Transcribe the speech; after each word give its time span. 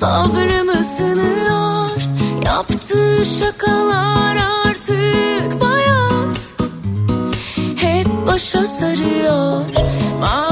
Sabrımı 0.00 0.84
sınıyor. 0.84 1.90
Yaptığı 2.46 3.24
şakalar 3.24 4.36
artık 4.66 5.60
bayat. 5.60 6.48
Hep 7.76 8.06
başa 8.26 8.66
sarıyor. 8.66 9.64
Mavi 10.20 10.49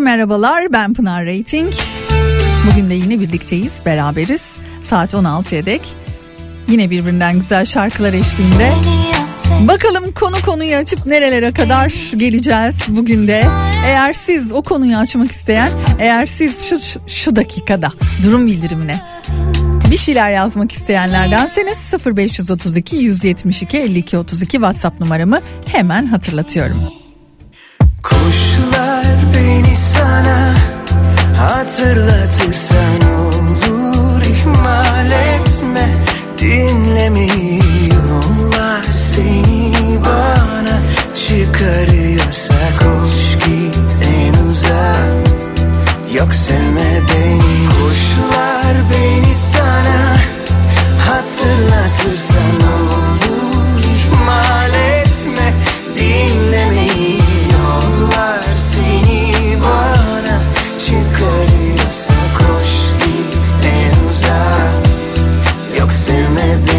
Merhabalar 0.00 0.72
ben 0.72 0.94
Pınar 0.94 1.26
Rating. 1.26 1.72
Bugün 2.70 2.90
de 2.90 2.94
yine 2.94 3.20
birlikteyiz 3.20 3.80
beraberiz 3.86 4.56
saat 4.82 5.14
16'ya 5.14 5.66
dek. 5.66 5.80
Yine 6.68 6.90
birbirinden 6.90 7.34
güzel 7.34 7.64
şarkılar 7.64 8.12
eşliğinde. 8.12 8.72
Bakalım 9.68 10.12
konu 10.12 10.42
konuyu 10.42 10.76
açıp 10.76 11.06
nerelere 11.06 11.52
kadar 11.52 11.92
geleceğiz 12.16 12.76
bugün 12.88 13.28
de. 13.28 13.44
Eğer 13.84 14.12
siz 14.12 14.52
o 14.52 14.62
konuyu 14.62 14.96
açmak 14.96 15.32
isteyen, 15.32 15.70
eğer 15.98 16.26
siz 16.26 16.64
şu, 16.68 17.00
şu 17.06 17.36
dakikada 17.36 17.92
durum 18.24 18.46
bildirimine 18.46 19.00
bir 19.90 19.96
şeyler 19.96 20.30
yazmak 20.30 20.72
isteyenlerdenseniz 20.72 21.94
0532 22.06 22.96
172 22.96 23.78
52 23.78 24.18
32 24.18 24.50
WhatsApp 24.50 25.00
numaramı 25.00 25.40
hemen 25.66 26.06
hatırlatıyorum. 26.06 26.78
Kuşlar 28.02 29.09
beni 29.40 29.76
sana 29.76 30.54
hatırlatırsan 31.38 33.00
olur 33.20 34.22
ihmal 34.22 35.10
etme. 35.10 35.94
Dinlemiyorlar 36.38 38.82
seni 38.92 39.98
bana 40.04 40.80
çıkarıyorsa 41.14 42.54
koş 42.78 43.34
git 43.34 44.02
en 44.18 44.34
uzak. 44.46 45.14
Yok 46.14 46.34
sevme 46.34 47.00
beni 47.08 47.68
kuşlar 47.68 48.74
beni 48.90 49.34
sana 49.34 50.16
hatırlatırsan 51.08 52.60
olur 52.72 53.80
ihmal 53.80 54.74
etme. 54.74 55.48
Dinlemiyorlar 55.96 57.09
yok 65.90 66.69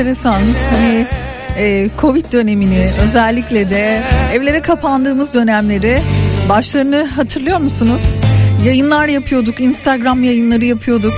enteresan. 0.00 0.40
Hani 0.70 1.06
e, 1.56 1.90
Covid 2.00 2.32
dönemini 2.32 2.88
özellikle 3.02 3.70
de 3.70 4.02
evlere 4.32 4.62
kapandığımız 4.62 5.34
dönemleri 5.34 5.98
başlarını 6.48 7.04
hatırlıyor 7.04 7.58
musunuz? 7.58 8.02
Yayınlar 8.64 9.06
yapıyorduk, 9.06 9.60
Instagram 9.60 10.24
yayınları 10.24 10.64
yapıyorduk. 10.64 11.12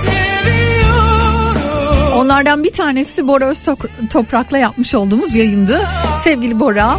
Onlardan 2.15 2.63
bir 2.63 2.73
tanesi 2.73 3.27
Bora 3.27 3.45
Öztoprak'la 3.45 4.57
yapmış 4.57 4.95
olduğumuz 4.95 5.35
yayındı. 5.35 5.81
Sevgili 6.23 6.59
Bora 6.59 6.97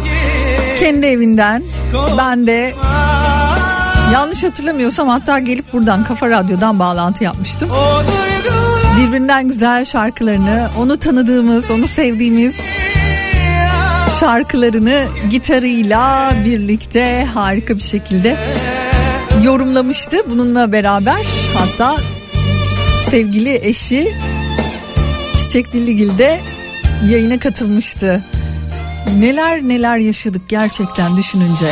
kendi 0.79 1.05
evinden 1.05 1.63
ben 2.17 2.47
de 2.47 2.73
yanlış 4.13 4.43
hatırlamıyorsam 4.43 5.07
hatta 5.07 5.39
gelip 5.39 5.73
buradan 5.73 6.03
Kafa 6.03 6.29
Radyo'dan 6.29 6.79
bağlantı 6.79 7.23
yapmıştım. 7.23 7.69
Birbirinden 8.97 9.47
güzel 9.47 9.85
şarkılarını, 9.85 10.69
onu 10.79 10.97
tanıdığımız, 10.97 11.71
onu 11.71 11.87
sevdiğimiz 11.87 12.55
şarkılarını 14.19 15.05
gitarıyla 15.29 16.33
birlikte 16.45 17.27
harika 17.33 17.75
bir 17.75 17.83
şekilde 17.83 18.37
yorumlamıştı. 19.43 20.17
Bununla 20.29 20.71
beraber 20.71 21.25
hatta 21.57 21.97
sevgili 23.09 23.59
eşi 23.67 24.13
Çiçek 25.37 25.73
Dilligil 25.73 26.17
de 26.17 26.39
yayına 27.09 27.39
katılmıştı. 27.39 28.23
Neler 29.19 29.61
neler 29.61 29.97
yaşadık 29.97 30.49
gerçekten 30.49 31.17
düşününce. 31.17 31.65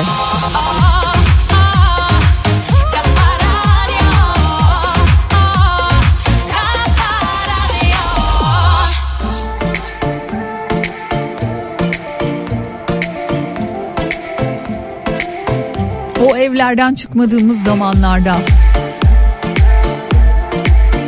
O 16.24 16.38
evlerden 16.38 16.94
çıkmadığımız 16.94 17.64
zamanlarda 17.64 18.36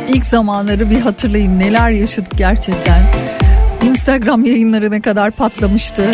ilk 0.08 0.24
zamanları 0.24 0.90
bir 0.90 1.00
hatırlayın 1.00 1.58
neler 1.58 1.90
yaşadık 1.90 2.32
gerçekten. 2.36 2.98
Instagram 3.82 4.44
yayınları 4.44 4.90
ne 4.90 5.00
kadar 5.00 5.30
patlamıştı. 5.30 6.04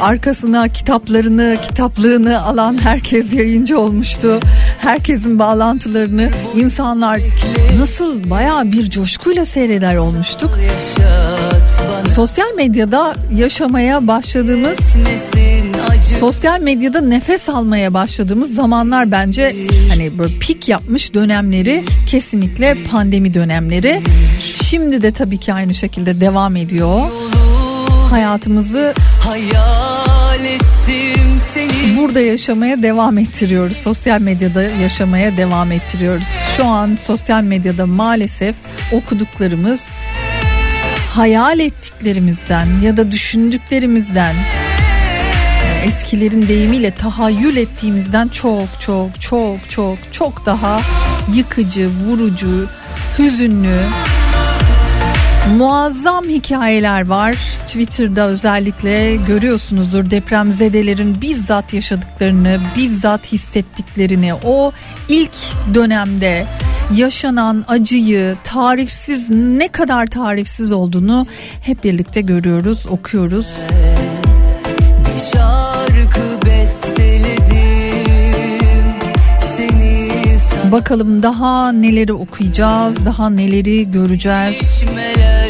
Arkasına 0.00 0.68
kitaplarını, 0.68 1.56
kitaplığını 1.62 2.42
alan 2.42 2.78
herkes 2.82 3.32
yayıncı 3.32 3.78
olmuştu. 3.78 4.40
Herkesin 4.78 5.38
bağlantılarını 5.38 6.30
insanlar 6.54 7.20
nasıl 7.78 8.30
bayağı 8.30 8.72
bir 8.72 8.90
coşkuyla 8.90 9.44
seyreder 9.44 9.96
olmuştuk. 9.96 10.58
Sosyal 12.14 12.54
medyada 12.56 13.14
yaşamaya 13.36 14.06
başladığımız 14.06 14.78
sosyal 16.20 16.60
medyada 16.60 17.00
nefes 17.00 17.48
almaya 17.48 17.94
başladığımız 17.94 18.54
zamanlar 18.54 19.10
bence 19.10 19.56
hani 19.88 20.18
böyle 20.18 20.38
pik 20.38 20.68
yapmış 20.68 21.14
dönemleri 21.14 21.84
kesinlikle 22.06 22.76
pandemi 22.90 23.34
dönemleri. 23.34 24.02
Şimdi 24.64 25.02
de 25.02 25.12
tabii 25.12 25.38
ki 25.38 25.52
aynı 25.52 25.74
şekilde 25.74 26.20
devam 26.20 26.56
ediyor. 26.56 27.00
Hayatımızı 28.10 28.94
Hayal 29.20 30.44
ettim 30.44 31.40
seni 31.54 31.98
burada 31.98 32.20
yaşamaya 32.20 32.82
devam 32.82 33.18
ettiriyoruz. 33.18 33.76
Sosyal 33.76 34.20
medyada 34.20 34.62
yaşamaya 34.62 35.36
devam 35.36 35.72
ettiriyoruz. 35.72 36.26
Şu 36.56 36.64
an 36.64 36.98
sosyal 37.02 37.42
medyada 37.42 37.86
maalesef 37.86 38.54
okuduklarımız 38.92 39.88
hayal 41.14 41.58
ettiklerimizden 41.58 42.66
ya 42.82 42.96
da 42.96 43.12
düşündüklerimizden 43.12 44.34
eskilerin 45.84 46.48
deyimiyle 46.48 46.90
tahayyül 46.90 47.56
ettiğimizden 47.56 48.28
çok 48.28 48.80
çok 48.80 49.20
çok 49.20 49.70
çok 49.70 49.98
çok 50.12 50.46
daha 50.46 50.80
yıkıcı, 51.34 51.90
vurucu, 52.06 52.66
hüzünlü, 53.18 53.80
muazzam 55.48 56.24
hikayeler 56.24 57.06
var. 57.06 57.32
Twitter'da 57.66 58.28
özellikle 58.28 59.16
görüyorsunuzdur 59.16 60.10
depremzedelerin 60.10 61.20
bizzat 61.20 61.74
yaşadıklarını, 61.74 62.58
bizzat 62.76 63.32
hissettiklerini, 63.32 64.34
o 64.34 64.72
ilk 65.08 65.36
dönemde 65.74 66.46
yaşanan 66.96 67.64
acıyı 67.68 68.36
tarifsiz 68.44 69.30
ne 69.30 69.68
kadar 69.68 70.06
tarifsiz 70.06 70.72
olduğunu 70.72 71.26
hep 71.62 71.84
birlikte 71.84 72.20
görüyoruz, 72.20 72.86
okuyoruz. 72.86 73.46
Bir 75.14 75.20
şarkı 75.32 76.46
besteledim 76.46 77.13
Bakalım 80.74 81.22
daha 81.22 81.72
neleri 81.72 82.12
okuyacağız, 82.12 83.06
daha 83.06 83.30
neleri 83.30 83.90
göreceğiz. 83.90 84.84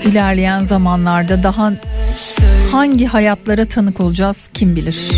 İlerleyen 0.06 0.64
zamanlarda 0.64 1.42
daha 1.42 1.72
hangi 2.72 3.06
hayatlara 3.06 3.66
tanık 3.66 4.00
olacağız 4.00 4.36
kim 4.54 4.76
bilir. 4.76 5.10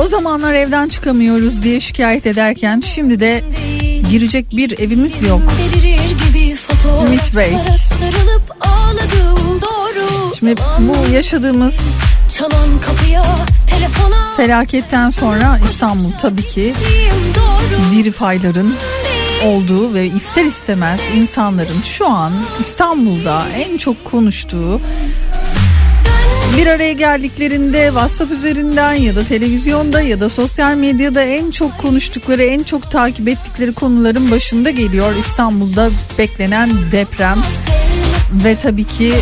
O 0.00 0.06
zamanlar 0.06 0.54
evden 0.54 0.88
çıkamıyoruz 0.88 1.62
diye 1.62 1.80
şikayet 1.80 2.26
ederken 2.26 2.80
şimdi 2.80 3.20
de 3.20 3.44
girecek 4.10 4.46
bir 4.56 4.78
evimiz 4.78 5.22
yok. 5.22 5.42
Ümit 7.06 7.36
Bey. 7.36 7.52
Şimdi 10.38 10.54
bu 10.78 11.12
yaşadığımız 11.12 11.80
Çalan 12.28 12.80
kapıya 12.86 13.24
telefona 13.66 14.34
felaketten 14.36 15.10
sonra 15.10 15.60
İstanbul 15.70 16.12
tabii 16.20 16.48
ki 16.48 16.74
diri 17.92 18.12
fayların 18.12 18.74
olduğu 19.44 19.94
ve 19.94 20.06
ister 20.06 20.44
istemez 20.44 21.00
insanların 21.16 21.82
şu 21.84 22.08
an 22.08 22.32
İstanbul'da 22.60 23.42
en 23.56 23.76
çok 23.76 24.04
konuştuğu 24.04 24.80
bir 26.56 26.66
araya 26.66 26.92
geldiklerinde 26.92 27.86
WhatsApp 27.86 28.32
üzerinden 28.32 28.92
ya 28.92 29.16
da 29.16 29.24
televizyonda 29.24 30.00
ya 30.00 30.20
da 30.20 30.28
sosyal 30.28 30.74
medyada 30.74 31.22
en 31.22 31.50
çok 31.50 31.78
konuştukları, 31.78 32.42
en 32.42 32.62
çok 32.62 32.90
takip 32.90 33.28
ettikleri 33.28 33.72
konuların 33.72 34.30
başında 34.30 34.70
geliyor 34.70 35.14
İstanbul'da 35.20 35.90
beklenen 36.18 36.70
deprem 36.92 37.38
ve 38.32 38.56
tabii 38.56 38.84
ki 38.84 39.12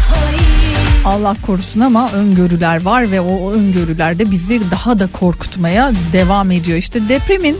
Allah 1.04 1.36
korusun 1.46 1.80
ama 1.80 2.10
öngörüler 2.12 2.82
var 2.82 3.10
ve 3.10 3.20
o 3.20 3.52
öngörüler 3.52 4.18
de 4.18 4.30
bizi 4.30 4.60
daha 4.70 4.98
da 4.98 5.06
korkutmaya 5.06 5.92
devam 6.12 6.50
ediyor. 6.50 6.78
İşte 6.78 7.08
depremin 7.08 7.56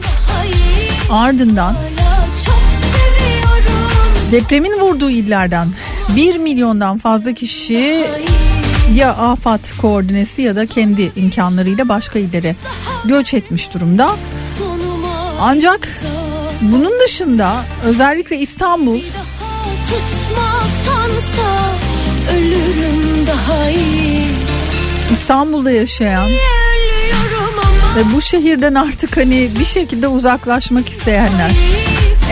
ardından 1.11 1.77
depremin 4.33 4.81
vurduğu 4.81 5.11
illerden 5.11 5.69
1 6.17 6.39
milyondan 6.39 6.99
fazla 6.99 7.33
kişi 7.33 8.07
ya 8.95 9.11
afat 9.17 9.61
koordinesi 9.81 10.43
ya 10.43 10.57
da 10.57 10.67
kendi 10.67 11.13
imkanlarıyla 11.17 11.89
başka 11.89 12.19
illere 12.19 12.57
göç 13.05 13.35
etmiş 13.35 13.75
durumda. 13.75 14.11
Ancak 15.41 15.89
bunun 16.61 17.01
dışında 17.01 17.53
özellikle 17.85 18.39
İstanbul. 18.39 19.01
İstanbul'da 25.13 25.71
yaşayan 25.71 26.31
ve 27.97 28.15
bu 28.15 28.21
şehirden 28.21 28.75
artık 28.75 29.17
hani 29.17 29.51
bir 29.61 29.65
şekilde 29.65 30.09
uzaklaşmak 30.09 30.89
isteyenler 30.89 31.51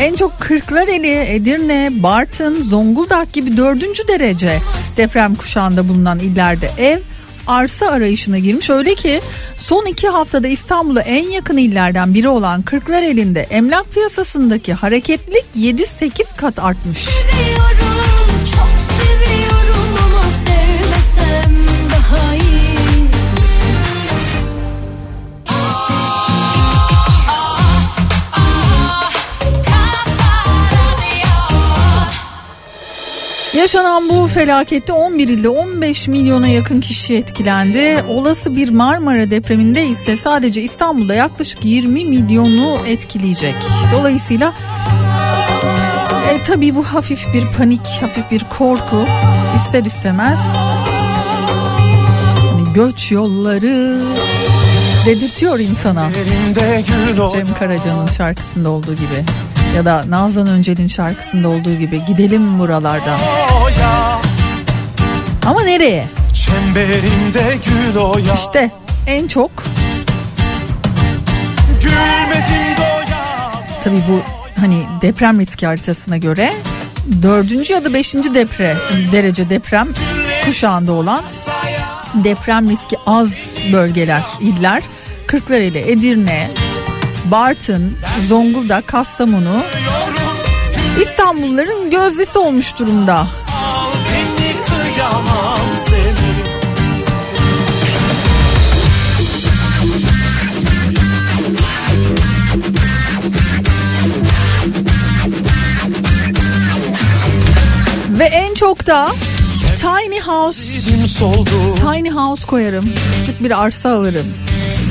En 0.01 0.15
çok 0.15 0.41
Kırklareli, 0.41 1.35
Edirne, 1.35 1.91
Bartın, 2.03 2.65
Zonguldak 2.65 3.33
gibi 3.33 3.57
dördüncü 3.57 4.09
derece 4.09 4.59
deprem 4.97 5.35
kuşağında 5.35 5.89
bulunan 5.89 6.19
illerde 6.19 6.71
ev 6.79 6.99
arsa 7.47 7.87
arayışına 7.87 8.39
girmiş. 8.39 8.71
Öyle 8.71 8.95
ki 8.95 9.21
son 9.57 9.87
iki 9.87 10.09
haftada 10.09 10.49
İstanbul'a 10.49 11.01
en 11.01 11.29
yakın 11.29 11.57
illerden 11.57 12.15
biri 12.15 12.29
olan 12.29 12.63
Kırklareli'nde 12.63 13.41
emlak 13.41 13.93
piyasasındaki 13.95 14.75
hareketlilik 14.75 15.45
7-8 15.57 16.37
kat 16.37 16.59
artmış. 16.59 16.99
Seviyorum, 16.99 17.80
Yaşanan 33.61 34.09
bu 34.09 34.27
felakette 34.27 34.93
11 34.93 35.29
ilde 35.29 35.49
15 35.49 36.09
milyona 36.09 36.47
yakın 36.47 36.81
kişi 36.81 37.17
etkilendi. 37.17 38.05
Olası 38.09 38.57
bir 38.57 38.71
Marmara 38.71 39.31
depreminde 39.31 39.87
ise 39.87 40.17
sadece 40.17 40.63
İstanbul'da 40.63 41.15
yaklaşık 41.15 41.65
20 41.65 42.05
milyonu 42.05 42.77
etkileyecek. 42.87 43.55
Dolayısıyla 43.93 44.55
e, 46.31 46.45
tabii 46.47 46.75
bu 46.75 46.83
hafif 46.83 47.35
bir 47.35 47.47
panik, 47.59 47.87
hafif 47.87 48.31
bir 48.31 48.45
korku 48.59 49.05
ister 49.57 49.85
istemez 49.85 50.39
hani 52.51 52.73
göç 52.75 53.13
yolları 53.13 54.03
dedirtiyor 55.07 55.59
insana. 55.59 56.11
Cem 57.33 57.55
Karaca'nın 57.59 58.07
şarkısında 58.07 58.71
olduğu 58.71 58.95
gibi 58.95 59.25
ya 59.77 59.85
da 59.85 60.05
Nazan 60.09 60.47
Öncel'in 60.47 60.87
şarkısında 60.87 61.49
olduğu 61.49 61.75
gibi 61.75 62.05
gidelim 62.05 62.59
buralardan. 62.59 63.19
ya 63.81 64.21
Ama 65.47 65.63
nereye? 65.63 66.07
Çemberinde 66.35 67.59
gül 67.67 67.97
o 67.97 68.19
ya 68.19 68.35
İşte 68.35 68.71
en 69.07 69.29
çok 69.29 69.51
Gülmedim 71.83 72.77
doya 72.79 73.53
tabii 73.85 74.03
bu 74.09 74.21
hani 74.61 74.83
deprem 75.03 75.41
riski 75.41 75.67
haritasına 75.67 76.17
göre 76.17 76.53
dördüncü 77.23 77.73
ya 77.73 77.85
da 77.85 77.95
beşinci 77.95 78.35
deprem 78.35 78.77
derece 79.13 79.51
deprem 79.51 79.89
kuşağında 80.45 80.93
olan 80.93 81.21
deprem 82.15 82.71
riski 82.71 82.97
az 83.07 83.31
bölgeler, 83.73 84.23
iller 84.41 84.83
Kırklareli, 85.27 85.79
Edirne, 85.79 86.51
Bartın, 87.31 87.93
Zonguldak, 88.29 88.87
Kastamonu 88.87 89.63
İstanbulluların 91.01 91.91
gözdesi 91.91 92.39
olmuş 92.39 92.79
durumda. 92.79 93.27
Ve 108.19 108.25
en 108.25 108.55
çok 108.55 108.87
da 108.87 109.09
tiny 109.81 110.21
house 110.21 110.61
tiny 111.81 112.11
house 112.11 112.47
koyarım. 112.47 112.93
Küçük 113.21 113.45
bir 113.45 113.63
arsa 113.63 113.91
alırım. 113.91 114.27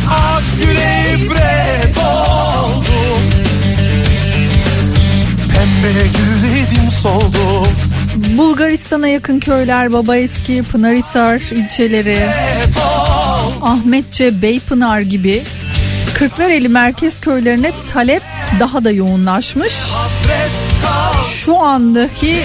Ak 0.10 0.43
güle 0.62 1.15
ibret 1.15 1.98
oldum 1.98 3.24
Pembe 5.54 6.00
gül 6.17 6.50
idim 6.50 6.91
soldum. 7.02 7.67
Bulgaristan'a 8.38 9.08
yakın 9.08 9.39
köyler 9.39 9.93
Babaeski, 9.93 10.63
Pınarhisar 10.72 11.36
ilçeleri, 11.36 12.19
Ahmetçe, 13.62 14.41
Beypınar 14.41 15.00
gibi 15.00 15.43
Kırklareli 16.13 16.69
merkez 16.69 17.22
köylerine 17.22 17.72
talep 17.93 18.24
daha 18.60 18.84
da 18.84 18.91
yoğunlaşmış. 18.91 19.74
Şu 21.45 21.60
andaki 21.60 22.38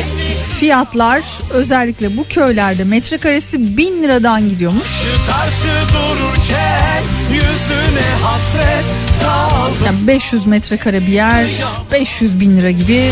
fiyatlar 0.61 1.23
özellikle 1.51 2.17
bu 2.17 2.25
köylerde 2.29 2.85
metrekaresi 2.85 3.77
1000 3.77 4.03
liradan 4.03 4.49
gidiyormuş. 4.49 4.89
Karşı 5.31 5.69
dururken 5.95 7.03
yüzüne 7.33 8.09
hasret 8.23 8.85
kaldım 9.23 9.77
Yani 9.87 10.07
500 10.07 10.47
metrekare 10.47 11.01
bir 11.01 11.13
yer 11.13 11.47
500 11.93 12.41
bin 12.41 12.57
lira 12.57 12.71
gibi. 12.71 13.11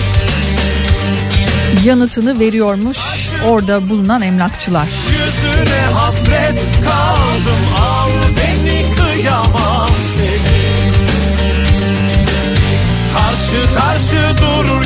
yanıtını 1.85 2.38
veriyormuş 2.40 2.98
orada 3.46 3.88
bulunan 3.88 4.22
emlakçılar. 4.22 4.88
Yüzüne 5.11 5.81
hasret 5.94 6.59
kaldım 6.85 7.62
al 7.81 8.09
beni 8.37 8.94
kıyamam 8.96 9.88
seni 10.16 10.62
Karşı 13.14 13.74
karşı 13.74 14.42
dururken 14.42 14.82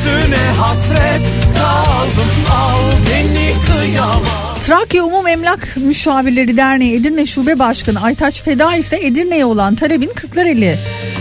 yüzüne 0.00 0.36
hasret 0.36 1.22
kaldım 1.54 2.30
al 2.50 2.80
beni 3.10 3.52
kıyamam 3.66 4.22
Trakya 4.66 5.04
Umum 5.04 5.26
Emlak 5.26 5.76
Müşavirleri 5.76 6.56
Derneği 6.56 7.00
Edirne 7.00 7.26
Şube 7.26 7.58
Başkanı 7.58 8.02
Aytaç 8.02 8.42
Feda 8.42 8.76
ise 8.76 9.06
Edirne'ye 9.06 9.44
olan 9.44 9.74
talebin 9.74 10.10
Kırklareli 10.14 10.78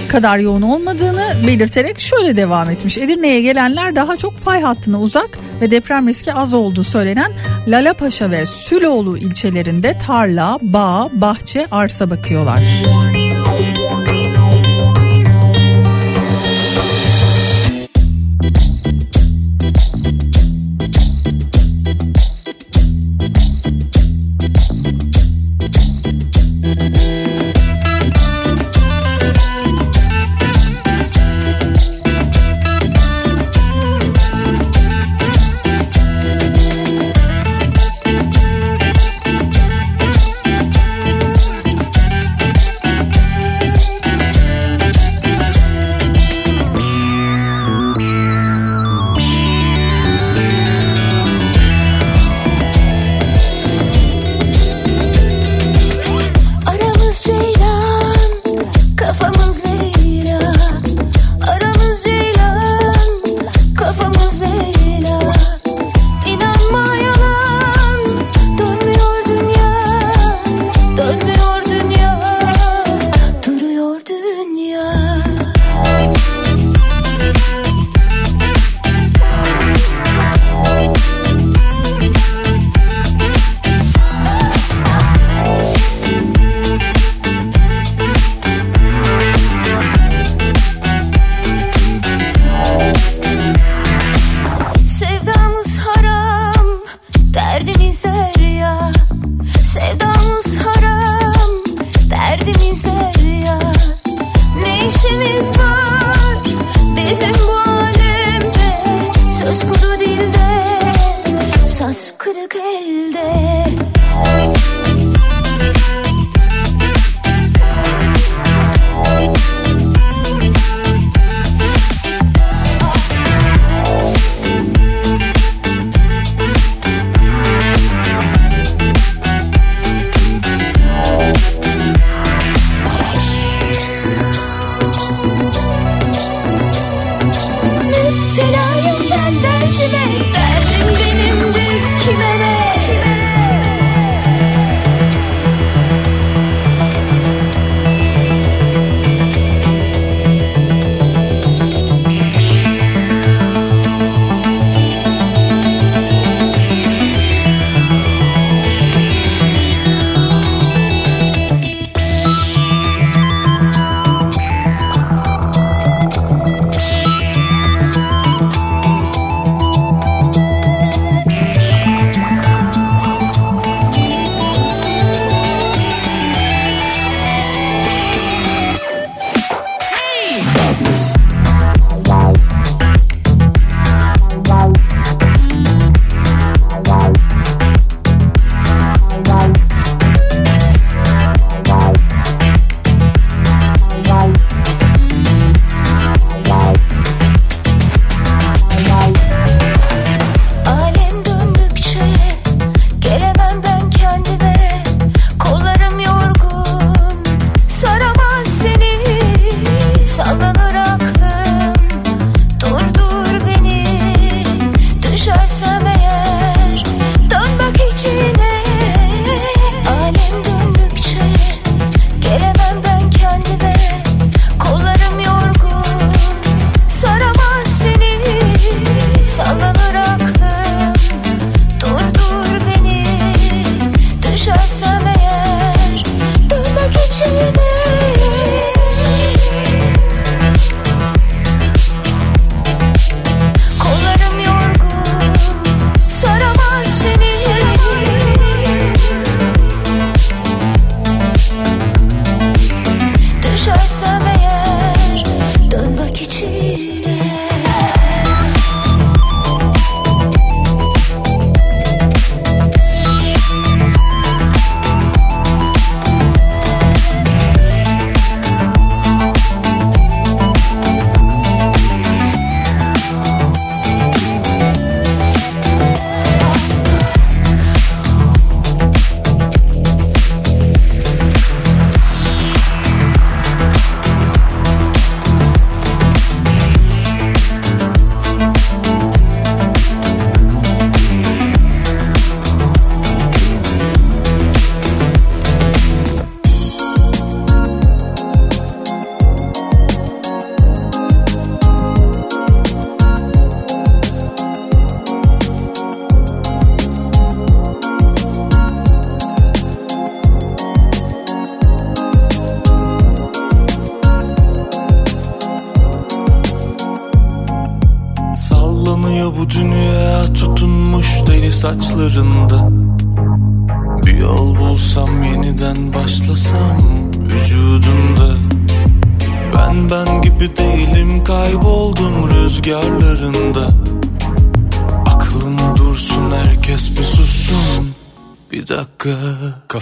kadar 0.10 0.38
yoğun 0.38 0.62
olmadığını 0.62 1.26
belirterek 1.48 2.00
şöyle 2.00 2.36
devam 2.36 2.70
etmiş. 2.70 2.98
Edirne'ye 2.98 3.42
gelenler 3.42 3.96
daha 3.96 4.18
çok 4.18 4.38
fay 4.38 4.62
hattına 4.62 5.02
uzak 5.02 5.30
ve 5.62 5.72
deprem 5.72 6.08
riski 6.08 6.34
az 6.34 6.54
olduğu 6.54 6.84
söylenen 6.84 7.32
Lalapaşa 7.68 8.32
ve 8.32 8.46
Süloğlu 8.46 9.18
ilçelerinde 9.18 9.98
tarla, 10.08 10.60
bağ, 10.62 11.08
bahçe, 11.14 11.68
arsa 11.72 12.10
bakıyorlar. 12.10 12.60
Aramız 12.60 13.19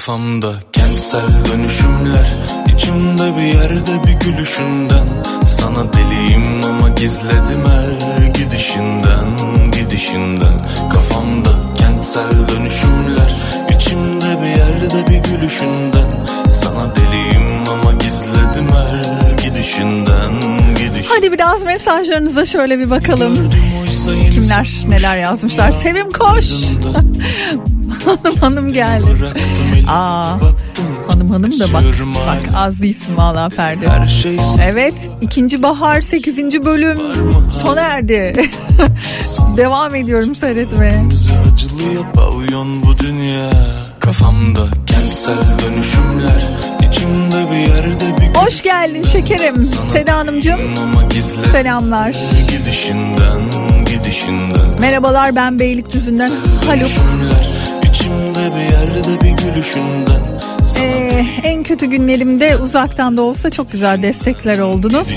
kafamda 0.08 0.54
kentsel 0.74 1.28
dönüşümler 1.52 2.36
içimde 2.76 3.36
bir 3.38 3.42
yerde 3.42 4.08
bir 4.08 4.26
gülüşünden 4.26 5.08
Sana 5.46 5.94
deliyim 5.94 6.64
ama 6.66 6.90
gizledim 6.90 7.66
her 7.66 8.28
gidişinden 8.28 9.38
Gidişinden 9.72 10.58
kafamda 10.94 11.50
kentsel 11.78 12.32
dönüşümler 12.50 13.36
içimde 13.76 14.42
bir 14.42 14.48
yerde 14.48 15.08
bir 15.10 15.32
gülüşünden 15.32 16.10
Sana 16.52 16.96
deliyim 16.96 17.70
ama 17.72 17.94
gizledim 17.94 18.68
her 18.70 19.32
gidişinden 19.44 20.34
Gidişinden 20.76 21.10
Hadi 21.10 21.32
biraz 21.32 21.64
mesajlarınıza 21.64 22.46
şöyle 22.46 22.80
bir 22.80 22.90
bakalım. 22.90 23.52
Kimler 24.34 24.84
neler 24.88 25.20
yazmışlar. 25.20 25.72
Sevim 25.72 26.12
koş. 26.12 26.46
hanım 28.06 28.38
hanım 28.40 28.74
geldi. 28.74 29.06
Aa, 29.88 30.32
hanım 31.08 31.30
hanım 31.30 31.60
da 31.60 31.74
bak. 31.74 31.84
Bak 32.28 32.40
az 32.56 32.82
değilsin 32.82 33.18
valla 33.18 33.50
Ferdi. 33.50 33.86
Şey 34.22 34.40
Evet 34.64 34.94
ikinci 35.22 35.64
bahar 35.64 36.02
8. 36.02 36.38
bölüm 36.66 36.98
sona 37.52 37.82
erdi. 37.82 38.50
Devam 39.58 39.96
ediyorum 39.96 40.36
seyretmeye. 40.36 41.04
Kafamda 44.00 44.66
kentsel 44.86 45.34
dönüşümler 45.66 46.48
içimde 46.90 47.52
bir 47.52 47.58
yerde 47.58 48.22
bir 48.22 48.40
Hoş 48.40 48.64
geldin 48.64 49.04
şekerim. 49.04 49.62
Seda 49.62 50.18
Hanımcığım 50.18 50.60
selamlar. 51.52 52.16
Gidişinden 52.50 53.42
gidişinden 53.86 54.80
Merhabalar 54.80 55.36
ben 55.36 55.60
Beylikdüzü'nden 55.60 56.32
Haluk. 56.68 56.82
Dönüşümler 56.82 57.57
içimde 57.98 58.56
bir 58.56 58.62
yerde 58.62 59.22
bir 59.24 59.44
gülüşünden. 59.44 60.22
Ee, 60.80 61.26
en 61.44 61.64
kötü 61.64 61.86
günlerimde 61.86 62.58
uzaktan 62.58 63.18
da 63.18 63.22
olsa 63.22 63.50
çok 63.50 63.72
güzel 63.72 64.02
destekler 64.02 64.60
oldunuz. 64.60 65.08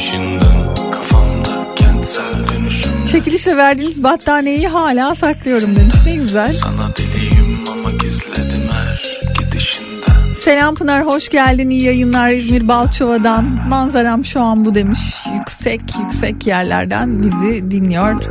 Çekilişle 3.13 3.57
verdiğiniz 3.57 4.03
battaniyeyi 4.03 4.69
hala 4.69 5.15
saklıyorum 5.15 5.77
demiş. 5.77 5.95
Ne 6.07 6.15
güzel. 6.17 6.51
Sana 6.51 6.97
deliyim 6.97 7.59
ama 7.73 7.91
gizledim 7.91 8.69
her 8.73 9.19
gidişinden. 9.39 10.35
Selam 10.41 10.75
Pınar 10.75 11.07
hoş 11.07 11.29
geldin. 11.29 11.71
İyi 11.71 11.83
yayınlar 11.83 12.31
İzmir 12.31 12.69
Balçova'dan. 12.69 13.45
Manzaram 13.69 14.25
şu 14.25 14.41
an 14.41 14.65
bu 14.65 14.75
demiş. 14.75 15.01
Yüksek 15.35 15.81
yüksek 15.99 16.47
yerlerden 16.47 17.23
bizi 17.23 17.71
dinliyor 17.71 18.23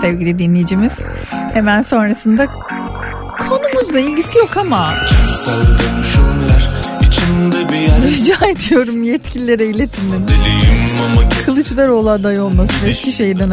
sevgili 0.00 0.38
dinleyicimiz. 0.38 0.92
Hemen 1.52 1.82
sonrasında 1.82 2.46
konumuzla 3.38 4.00
ilgisi 4.00 4.38
yok 4.38 4.56
ama 4.56 4.94
rica 8.02 8.46
ediyorum 8.46 9.02
yetkililere 9.02 9.66
iletin 9.66 10.12
gizledim 10.12 10.26
Kılıçdaroğlu 11.46 12.10
aday 12.10 12.40
olmasın 12.40 12.88
Eskişehir'den 12.88 13.50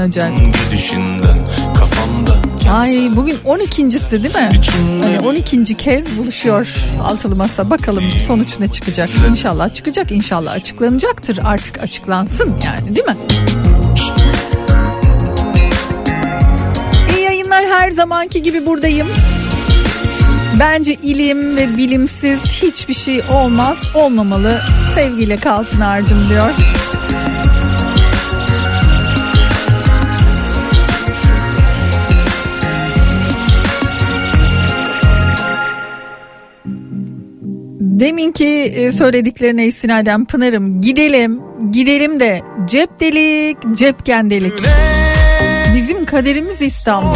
Kafamda 1.79 2.31
Ay 2.71 3.09
bugün 3.15 3.37
12.si 3.45 4.23
değil 4.23 4.35
mi? 4.35 4.49
Hani 5.03 5.19
12. 5.19 5.63
kez 5.77 6.17
buluşuyor 6.17 6.75
altılı 7.03 7.35
masa. 7.35 7.69
Bakalım 7.69 8.03
sonuç 8.27 8.59
ne 8.59 8.67
çıkacak? 8.67 9.09
İnşallah 9.29 9.73
çıkacak. 9.73 10.11
İnşallah 10.11 10.51
açıklanacaktır. 10.51 11.39
Artık 11.43 11.79
açıklansın 11.79 12.53
yani 12.65 12.95
değil 12.95 13.05
mi? 13.05 13.17
İyi 17.17 17.23
yayınlar 17.23 17.65
her 17.65 17.91
zamanki 17.91 18.41
gibi 18.41 18.65
buradayım. 18.65 19.07
Bence 20.61 20.93
ilim 20.93 21.57
ve 21.57 21.77
bilimsiz 21.77 22.45
hiçbir 22.45 22.93
şey 22.93 23.21
olmaz, 23.33 23.77
olmamalı. 23.95 24.61
Sevgiyle 24.95 25.37
kalsın 25.37 25.81
harcım 25.81 26.17
diyor. 26.29 26.51
Deminki 37.79 38.47
e, 38.47 38.91
söylediklerine 38.91 39.65
istinaden 39.65 40.25
Pınar'ım 40.25 40.81
gidelim, 40.81 41.39
gidelim 41.71 42.19
de 42.19 42.41
cep 42.65 42.99
delik, 42.99 43.57
cepken 43.77 44.29
delik. 44.29 44.53
Bizim 45.75 46.05
kaderimiz 46.05 46.61
İstanbul. 46.61 47.15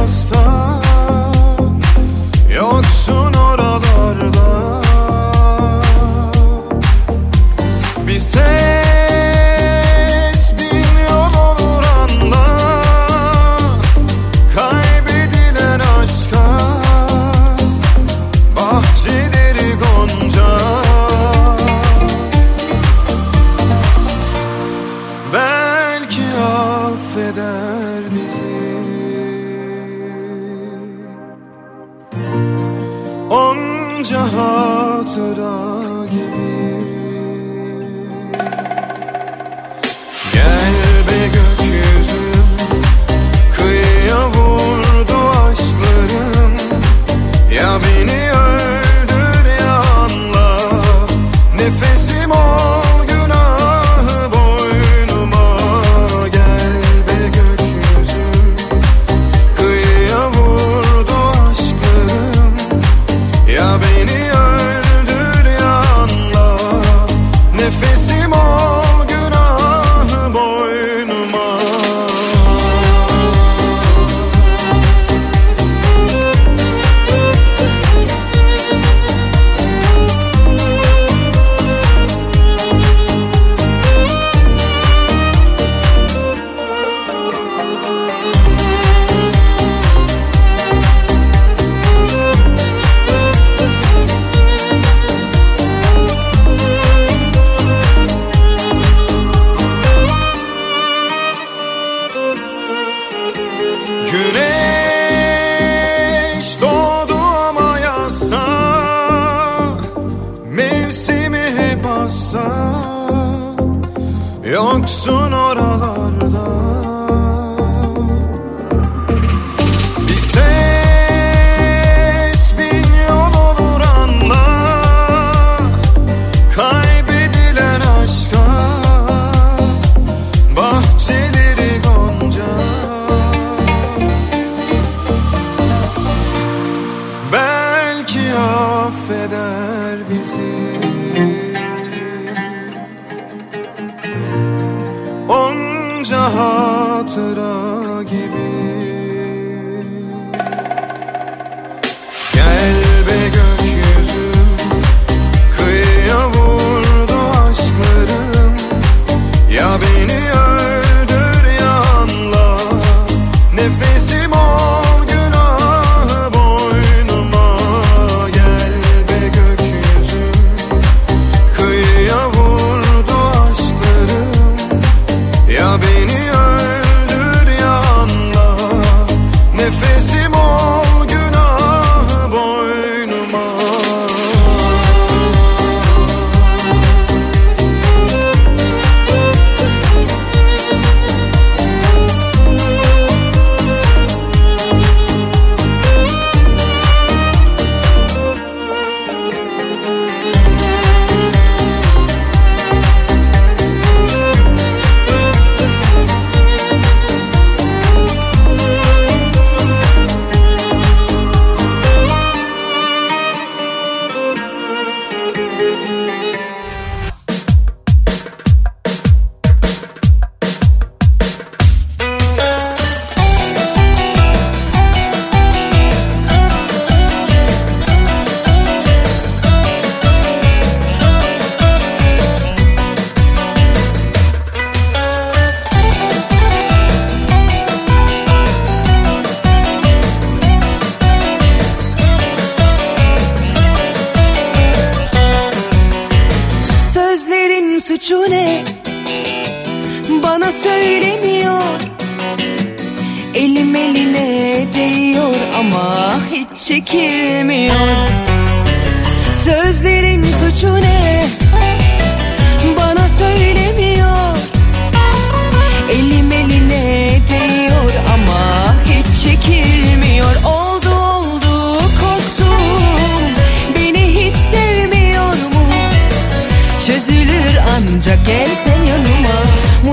Hasta. 0.00 0.80
Yoksun 2.54 3.29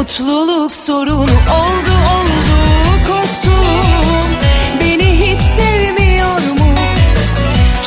Mutluluk 0.08 0.76
sorunu 0.76 1.22
oldu 1.22 1.94
oldu 2.16 2.48
korktum 3.08 4.32
Beni 4.80 5.04
hiç 5.04 5.42
sevmiyor 5.42 6.40
mu? 6.60 6.76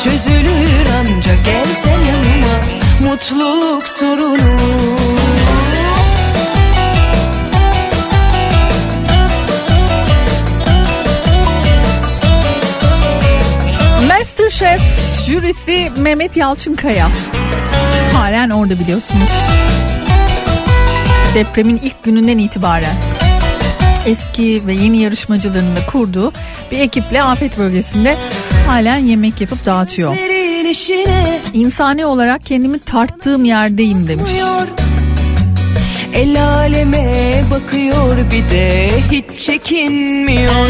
Çözülür 0.04 0.86
ancak 1.00 1.44
gelsen 1.44 1.98
yanıma 2.08 2.56
Mutluluk 3.00 3.82
sorunu 3.82 4.56
Masterchef 14.08 14.80
jürisi 15.26 15.90
Mehmet 15.96 16.36
Yalçınkaya. 16.36 17.08
Halen 18.12 18.50
orada 18.50 18.78
biliyorsunuz. 18.80 19.28
Depremin 21.34 21.80
ilk 21.84 22.04
gününden 22.04 22.38
itibaren 22.38 22.94
eski 24.06 24.62
ve 24.66 24.74
yeni 24.74 24.98
yarışmacılarını 24.98 25.76
da 25.76 25.86
kurduğu 25.86 26.32
bir 26.70 26.78
ekiple 26.78 27.22
afet 27.22 27.58
bölgesinde 27.58 28.16
halen 28.66 28.96
yemek 28.96 29.40
yapıp 29.40 29.66
dağıtıyor. 29.66 30.16
İnsani 31.52 32.06
olarak 32.06 32.46
kendimi 32.46 32.78
tarttığım 32.78 33.44
yerdeyim 33.44 34.08
demiş. 34.08 34.30
El 36.14 36.44
aleme 36.44 37.42
bakıyor 37.50 38.16
bir 38.30 38.54
de 38.54 38.90
hiç 39.10 39.40
çekinmiyor 39.40 40.66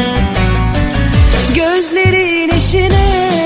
Gözlerin 1.55 2.49
eşine 2.49 3.41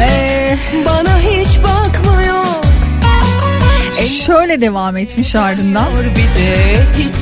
Ee, 0.00 0.56
bana 0.86 1.18
hiç 1.18 1.48
bakmıyor 1.64 2.59
şöyle 4.10 4.60
devam 4.60 4.96
etmiş 4.96 5.36
ardından. 5.36 5.86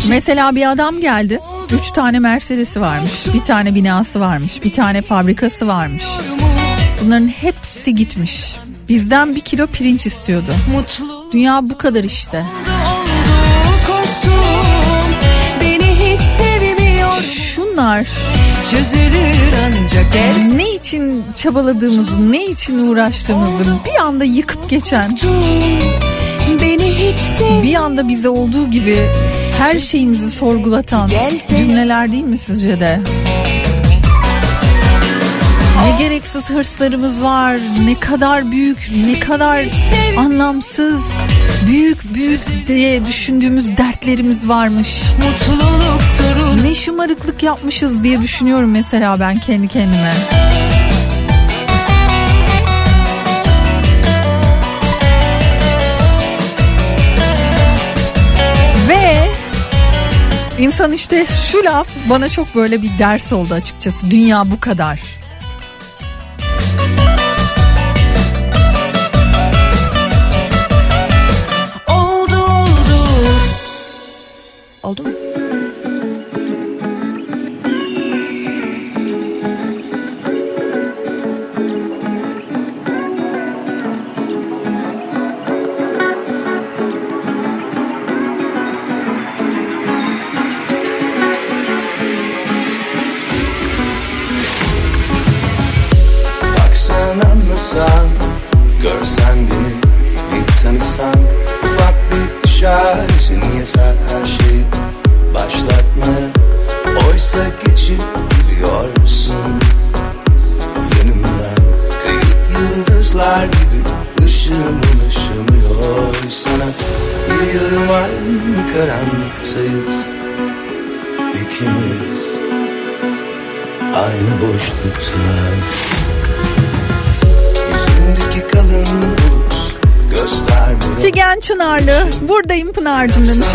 Mesela 0.08 0.54
bir 0.54 0.70
adam 0.70 1.00
geldi. 1.00 1.40
Üç 1.72 1.90
tane 1.90 2.18
Mercedes'i 2.18 2.80
varmış. 2.80 3.34
Bir 3.34 3.40
tane 3.40 3.74
binası 3.74 4.20
varmış. 4.20 4.64
Bir 4.64 4.72
tane 4.72 5.02
fabrikası 5.02 5.66
varmış. 5.66 6.04
Bunların 7.04 7.28
hepsi 7.28 7.94
gitmiş. 7.94 8.56
Bizden 8.88 9.36
bir 9.36 9.40
kilo 9.40 9.66
pirinç 9.66 10.06
istiyordu. 10.06 10.52
Dünya 11.32 11.60
bu 11.62 11.78
kadar 11.78 12.04
işte. 12.04 12.44
Şunlar 17.54 18.06
Çözülür 18.70 19.52
ancak 19.66 20.06
ne 20.56 20.74
için 20.74 21.24
çabaladığımızı, 21.36 22.32
ne 22.32 22.46
için 22.46 22.88
uğraştığımızı 22.88 23.76
bir 23.86 24.00
anda 24.02 24.24
yıkıp 24.24 24.70
geçen, 24.70 25.18
Beni 26.62 26.84
hiç 26.84 27.18
sevmiyor 27.18 27.62
bir 27.62 27.74
anda 27.74 28.08
bize 28.08 28.28
olduğu 28.28 28.70
gibi 28.70 28.96
her 29.58 29.80
şeyimizi 29.80 30.30
sorgulatan 30.30 31.10
cümleler 31.48 32.12
değil 32.12 32.24
mi 32.24 32.38
sizce 32.38 32.80
de? 32.80 33.00
Ne 35.78 35.98
gereksiz 35.98 36.50
hırslarımız 36.50 37.22
var, 37.22 37.56
ne 37.84 38.00
kadar 38.00 38.50
büyük, 38.50 38.90
ne 39.06 39.20
kadar 39.20 39.64
anlamsız, 40.18 41.00
büyük 41.66 42.14
büyük 42.14 42.40
diye 42.68 43.06
düşündüğümüz 43.06 43.76
dertlerimiz 43.76 44.48
varmış. 44.48 45.02
Mutluluk 45.18 46.02
sorunu 46.18 46.64
Ne 46.64 46.74
şımarıklık 46.74 47.42
yapmışız 47.42 48.02
diye 48.02 48.22
düşünüyorum 48.22 48.70
mesela 48.70 49.20
ben 49.20 49.40
kendi 49.40 49.68
kendime. 49.68 50.12
İnsan 60.58 60.92
işte 60.92 61.26
şu 61.52 61.64
laf 61.64 61.88
bana 62.10 62.28
çok 62.28 62.54
böyle 62.54 62.82
bir 62.82 62.90
ders 62.98 63.32
oldu 63.32 63.54
açıkçası. 63.54 64.10
Dünya 64.10 64.42
bu 64.50 64.60
kadar. 64.60 65.00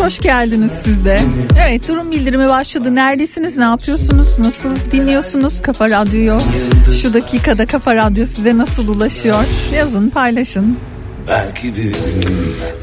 Hoş 0.04 0.20
geldiniz 0.20 0.72
siz 0.84 1.06
de. 1.06 1.20
Evet 1.68 1.88
durum 1.88 2.12
bildirimi 2.12 2.50
başladı. 2.50 2.96
Neredesiniz? 2.96 3.58
Ne 3.58 3.64
yapıyorsunuz? 3.64 4.40
Nasıl 4.40 4.70
dinliyorsunuz 4.92 5.62
Kafa 5.62 5.90
Radyo'yu? 5.90 6.38
Şu 7.02 7.14
dakikada 7.14 7.66
Kafa 7.66 7.96
Radyo 7.96 8.26
size 8.26 8.58
nasıl 8.58 8.88
ulaşıyor? 8.88 9.44
Yazın 9.74 10.10
paylaşın. 10.10 10.78
Belki 11.28 11.74
bir 11.76 11.96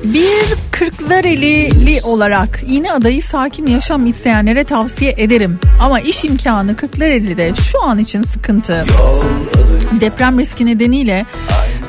Bir 0.05 0.55
Kırklarelili 0.73 2.01
olarak 2.03 2.61
iğne 2.67 2.93
adayı 2.93 3.23
sakin 3.23 3.67
yaşam 3.67 4.07
isteyenlere 4.07 4.65
tavsiye 4.65 5.15
ederim. 5.17 5.59
Ama 5.83 6.01
iş 6.01 6.25
imkanı 6.25 6.77
Kırklareli'de 6.77 7.53
şu 7.55 7.83
an 7.83 7.99
için 7.99 8.23
sıkıntı. 8.23 8.85
Deprem 10.01 10.39
riski 10.39 10.67
nedeniyle 10.67 11.27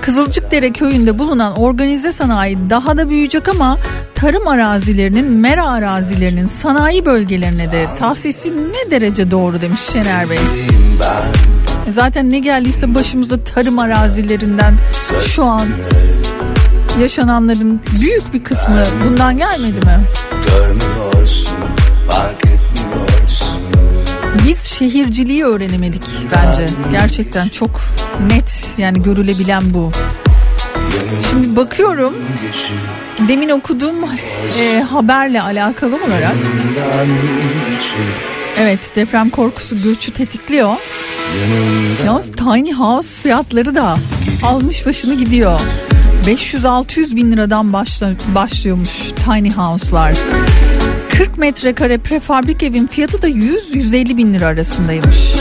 Kızılcıkdere 0.02 0.72
köyünde 0.72 1.20
bulunan 1.20 1.56
organize 1.56 2.12
sanayi 2.12 2.58
daha 2.70 2.98
da 2.98 3.10
büyüyecek 3.10 3.50
ama 3.50 3.78
tarım 4.16 4.48
arazilerinin, 4.48 5.32
mera 5.32 5.68
arazilerinin 5.72 6.46
sanayi 6.46 7.06
bölgelerine 7.06 7.72
de 7.72 7.86
tahsisi 8.00 8.52
ne 8.52 8.92
derece 8.92 9.32
doğru 9.32 9.62
demiş 9.62 9.82
Şener 9.82 10.30
Bey. 10.30 10.38
E 11.88 11.92
Zaten 11.92 12.32
ne 12.32 12.40
geldiyse 12.40 12.96
başımıza 12.96 13.44
tarım 13.44 13.80
arazilerinden 13.80 14.74
şu 15.28 15.44
an 15.44 15.68
yaşananların 17.02 17.82
büyük 18.02 18.34
bir 18.34 18.44
kısmı 18.44 18.84
bundan 19.06 19.38
gelmedi 19.38 19.86
mi? 19.86 20.00
görmüyorsun 20.48 21.58
fark 22.08 22.46
Biz 24.48 24.64
şehirciliği 24.64 25.46
öğrenemedik 25.46 26.04
bence. 26.36 26.66
Gerçekten 26.92 27.48
çok 27.50 27.82
net 28.28 28.70
yani 28.78 29.04
görülebilen 29.04 29.74
bu. 29.74 29.92
Şimdi 31.30 31.56
bakıyorum 31.56 32.14
demin 33.28 33.50
okuduğum 33.50 33.96
e, 34.60 34.82
haberle 34.82 35.42
alakalı 35.42 35.96
olarak 35.96 36.34
evet 38.58 38.96
deprem 38.96 39.30
korkusu 39.30 39.84
göçü 39.84 40.12
tetikliyor. 40.12 40.76
Yalnız 42.06 42.32
tiny 42.32 42.74
house 42.74 43.22
fiyatları 43.24 43.76
da 43.76 43.98
almış 44.44 44.86
başını 44.86 45.14
gidiyor. 45.14 45.60
500-600 46.26 47.16
bin 47.16 47.32
liradan 47.32 47.74
başla, 47.74 48.14
başlıyormuş 48.36 48.90
tiny 49.26 49.52
house'lar. 49.52 50.14
40 51.22 51.38
metrekare 51.38 51.98
prefabrik 51.98 52.64
evin 52.64 52.88
fiyatı 52.88 53.22
da 53.22 53.30
100-150 53.30 54.18
bin 54.18 54.34
lira 54.34 54.46
arasındaymış. 54.46 55.36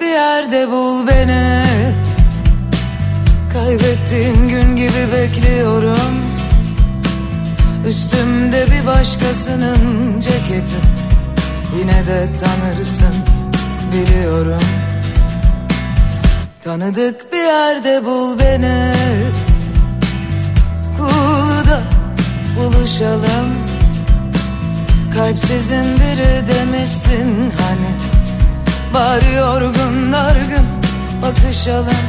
Bir 0.00 0.06
yerde 0.06 0.70
bul 0.70 1.06
beni. 1.06 1.64
Kaybettiğin 3.52 4.48
gün 4.48 4.76
gibi 4.76 5.12
bekliyorum. 5.12 6.22
Üstümde 7.88 8.66
bir 8.66 8.86
başkasının 8.86 10.20
ceketi. 10.20 10.76
Yine 11.78 12.06
de 12.06 12.28
tanırsın 12.40 13.14
biliyorum 13.92 14.62
Tanıdık 16.68 17.32
bir 17.32 17.38
yerde 17.38 18.04
bul 18.04 18.38
beni. 18.38 18.92
Kulu'da 20.98 21.80
buluşalım. 22.56 23.54
Kalpsizin 25.14 25.84
biri 25.96 26.48
demişsin 26.48 27.52
hani. 27.60 27.92
Bari 28.94 29.34
yorgun 29.34 30.12
dargın 30.12 30.66
bakışalım. 31.22 32.04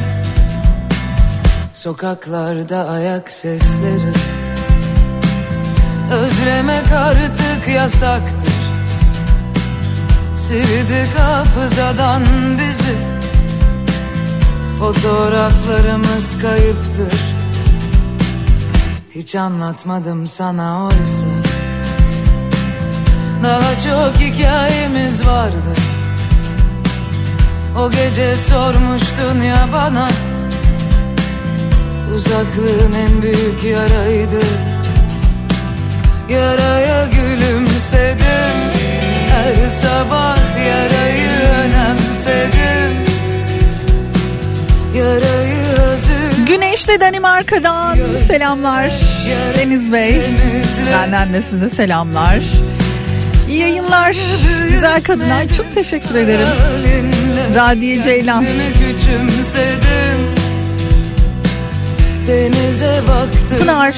Sokaklarda 1.74 2.90
ayak 2.90 3.32
sesleri. 3.32 4.14
Özlemek 6.14 6.92
artık 6.92 7.68
yasaktır. 7.76 8.54
Sildik 10.38 11.20
hafızadan 11.20 12.24
bizi 12.58 13.19
Fotoğraflarımız 14.80 16.42
kayıptır. 16.42 17.20
Hiç 19.16 19.36
anlatmadım 19.36 20.28
sana 20.28 20.84
oysa. 20.86 21.28
Daha 23.44 23.80
çok 23.80 24.22
hikayemiz 24.22 25.28
vardı. 25.28 25.76
O 27.80 27.92
gece 27.92 28.36
sormuştun 28.36 29.42
ya 29.42 29.68
bana. 29.74 30.10
Uzaklığın 32.16 32.94
en 32.94 33.22
büyük 33.22 33.64
yaraydı. 33.64 34.42
Yaraya 36.30 37.06
gülümsedim. 37.06 38.56
Her 39.30 39.70
sabah 39.70 40.38
yarayı 40.68 41.30
önemsedim 41.66 43.09
Güneşli 46.48 47.00
Danimarka'dan 47.00 47.98
selamlar 48.28 48.92
Deniz 49.58 49.92
Bey. 49.94 50.22
Benden 50.94 51.34
de 51.34 51.42
size 51.42 51.70
selamlar. 51.70 52.40
İyi 53.50 53.60
yayınlar 53.60 54.16
güzel 54.70 55.04
kadınlar. 55.04 55.48
Çok 55.58 55.74
teşekkür 55.76 56.16
ederim. 56.16 56.48
Radiye 57.56 58.02
Ceylan. 58.02 58.46
Pınar 63.60 63.96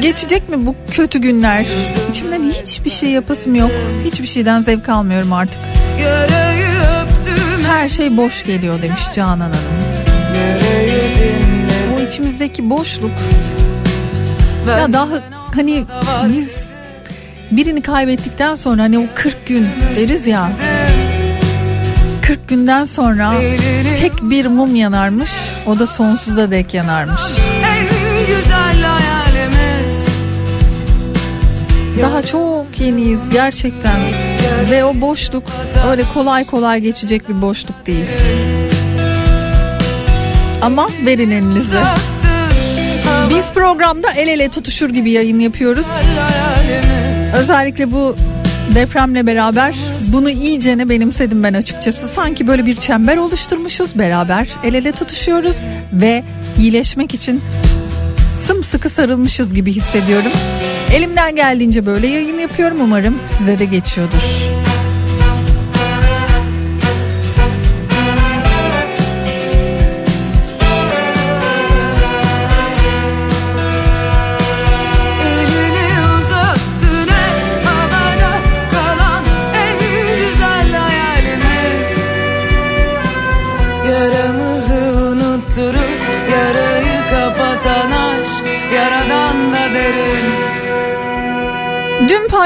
geçecek 0.00 0.48
mi 0.48 0.66
bu 0.66 0.74
kötü 0.90 1.18
günler? 1.18 1.66
İçimden 2.10 2.50
hiçbir 2.50 2.90
şey 2.90 3.10
yapasım 3.10 3.54
yok. 3.54 3.70
Hiçbir 4.04 4.26
şeyden 4.26 4.60
zevk 4.60 4.88
almıyorum 4.88 5.32
artık. 5.32 5.60
Her 7.66 7.88
şey 7.88 8.16
boş 8.16 8.44
geliyor 8.44 8.82
demiş 8.82 9.02
Canan 9.14 9.40
Hanım. 9.40 9.89
İçimizdeki 12.10 12.70
boşluk 12.70 13.10
ya 14.68 14.92
daha 14.92 15.08
hani 15.54 15.84
biz 16.28 16.56
birini 17.50 17.82
kaybettikten 17.82 18.54
sonra 18.54 18.82
hani 18.82 18.98
o 18.98 19.02
40 19.14 19.46
gün 19.46 19.68
deriz 19.96 20.26
ya 20.26 20.50
40 22.22 22.48
günden 22.48 22.84
sonra 22.84 23.32
tek 24.00 24.12
bir 24.22 24.46
mum 24.46 24.74
yanarmış 24.76 25.30
o 25.66 25.78
da 25.78 25.86
sonsuza 25.86 26.50
dek 26.50 26.74
yanarmış. 26.74 27.20
Daha 32.02 32.22
çok 32.22 32.66
yeniyiz 32.80 33.30
gerçekten 33.30 34.00
ve 34.70 34.84
o 34.84 35.00
boşluk 35.00 35.42
öyle 35.90 36.04
kolay 36.14 36.44
kolay 36.44 36.80
geçecek 36.80 37.28
bir 37.28 37.42
boşluk 37.42 37.86
değil. 37.86 38.04
Ama 40.62 40.88
verin 41.06 41.30
elinizi. 41.30 41.76
Biz 43.30 43.50
programda 43.50 44.12
el 44.12 44.28
ele 44.28 44.48
tutuşur 44.48 44.90
gibi 44.90 45.10
yayın 45.10 45.38
yapıyoruz. 45.38 45.86
Özellikle 47.36 47.92
bu 47.92 48.16
depremle 48.74 49.26
beraber 49.26 49.74
bunu 50.12 50.30
iyicene 50.30 50.88
benimsedim 50.88 51.42
ben 51.42 51.54
açıkçası. 51.54 52.08
Sanki 52.08 52.46
böyle 52.46 52.66
bir 52.66 52.76
çember 52.76 53.16
oluşturmuşuz 53.16 53.98
beraber 53.98 54.48
el 54.64 54.74
ele 54.74 54.92
tutuşuyoruz 54.92 55.56
ve 55.92 56.24
iyileşmek 56.58 57.14
için 57.14 57.42
sımsıkı 58.46 58.88
sarılmışız 58.88 59.54
gibi 59.54 59.72
hissediyorum. 59.72 60.32
Elimden 60.94 61.36
geldiğince 61.36 61.86
böyle 61.86 62.06
yayın 62.06 62.38
yapıyorum 62.38 62.80
umarım 62.80 63.18
size 63.38 63.58
de 63.58 63.64
geçiyordur. 63.64 64.49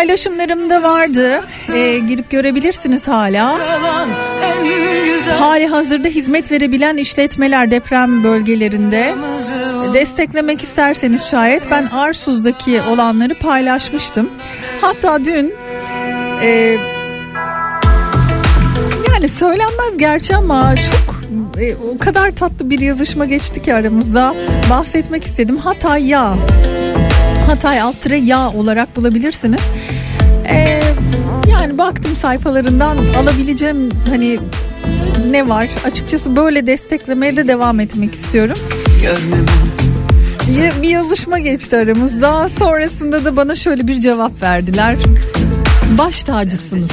Paylaşımlarımda 0.05 0.83
vardı. 0.83 1.41
Ee, 1.75 1.99
girip 1.99 2.31
görebilirsiniz 2.31 3.09
hala. 3.09 3.59
Hali 5.39 5.67
hazırda 5.67 6.09
hizmet 6.09 6.53
verebilen 6.53 6.97
işletmeler 6.97 7.71
deprem 7.71 8.25
bölgelerinde. 8.25 9.15
Desteklemek 9.95 10.63
isterseniz 10.63 11.27
şayet 11.27 11.71
ben 11.71 11.87
Arsuz'daki 11.87 12.83
olanları 12.83 13.39
paylaşmıştım. 13.39 14.31
Hatta 14.81 15.25
dün 15.25 15.55
e, 16.43 16.79
yani 19.13 19.29
söylenmez 19.29 19.99
gerçi 19.99 20.37
ama 20.37 20.75
çok 20.77 21.15
e, 21.63 21.77
o 21.77 21.99
kadar 21.99 22.31
tatlı 22.31 22.71
bir 22.71 22.81
yazışma 22.81 23.25
geçti 23.25 23.63
ki 23.63 23.75
aramızda 23.75 24.35
bahsetmek 24.71 25.25
istedim. 25.25 25.57
Hatay 25.57 26.07
ya 26.07 26.35
Hatay 27.47 27.81
alt 27.81 28.01
tire 28.01 28.17
yağ 28.17 28.51
olarak 28.51 28.97
bulabilirsiniz. 28.97 29.61
E, 30.49 30.81
yani 31.51 31.79
baktım 31.79 32.17
sayfalarından 32.17 32.97
alabileceğim 33.23 33.89
hani 34.09 34.39
ne 35.31 35.49
var 35.49 35.69
açıkçası 35.87 36.37
böyle 36.37 36.67
desteklemeye 36.67 37.37
de 37.37 37.49
devam 37.49 37.81
etmek 37.81 38.15
istiyorum. 38.15 38.57
görmem 39.03 39.45
Ya- 40.59 40.83
Bir 40.83 40.89
yazışma 40.89 41.39
geçti 41.39 41.77
aramızda. 41.77 42.49
Sonrasında 42.49 43.25
da 43.25 43.37
bana 43.37 43.57
şöyle 43.57 43.89
bir 43.89 44.01
cevap 44.01 44.43
verdiler. 44.43 44.97
Baş 45.99 46.25
tacısınız. 46.25 46.91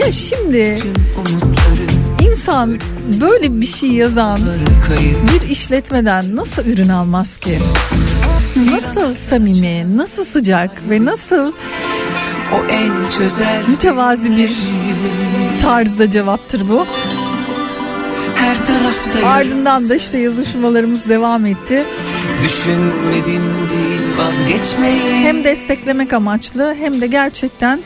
Ya 0.00 0.12
şimdi 0.12 0.78
insan 2.30 2.78
böyle 3.20 3.60
bir 3.60 3.66
şey 3.66 3.90
yazan 3.90 4.38
bir 5.34 5.48
işletmeden 5.50 6.36
nasıl 6.36 6.66
ürün 6.66 6.88
almaz 6.88 7.38
ki? 7.38 7.58
Nasıl 8.72 9.14
samimi, 9.14 9.96
nasıl 9.96 10.24
sıcak 10.24 10.70
ve 10.90 11.04
nasıl 11.04 11.52
o 12.52 12.72
en 12.72 13.10
çözer 13.18 13.68
mütevazi 13.68 14.36
bir 14.36 14.50
tarzda 15.62 16.10
cevaptır 16.10 16.68
bu. 16.68 16.86
her 18.36 18.66
tarafta 18.66 19.28
Ardından 19.28 19.88
da 19.88 19.94
işte 19.94 20.18
yazışmalarımız 20.18 21.08
devam 21.08 21.46
etti. 21.46 21.84
düşünmedim 22.42 23.42
değil 23.70 24.00
vazgeçmeyi 24.18 25.24
Hem 25.24 25.44
desteklemek 25.44 26.12
amaçlı 26.12 26.74
hem 26.80 27.00
de 27.00 27.06
gerçekten 27.06 27.80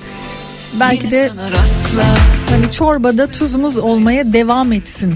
belki 0.80 1.10
de 1.10 1.30
hani 2.50 2.72
çorbada 2.72 3.26
tuzumuz 3.26 3.78
olmaya 3.78 4.32
devam 4.32 4.72
etsin. 4.72 5.14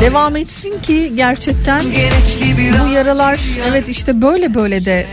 Devam 0.00 0.36
etsin 0.36 0.82
ki 0.82 1.12
gerçekten 1.16 1.82
bu 2.82 2.92
yaralar 2.92 3.40
evet 3.70 3.88
işte 3.88 4.22
böyle 4.22 4.54
böyle 4.54 4.84
de 4.84 5.06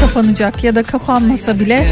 kapanacak 0.00 0.64
ya 0.64 0.74
da 0.74 0.82
kapanmasa 0.82 1.60
bile 1.60 1.86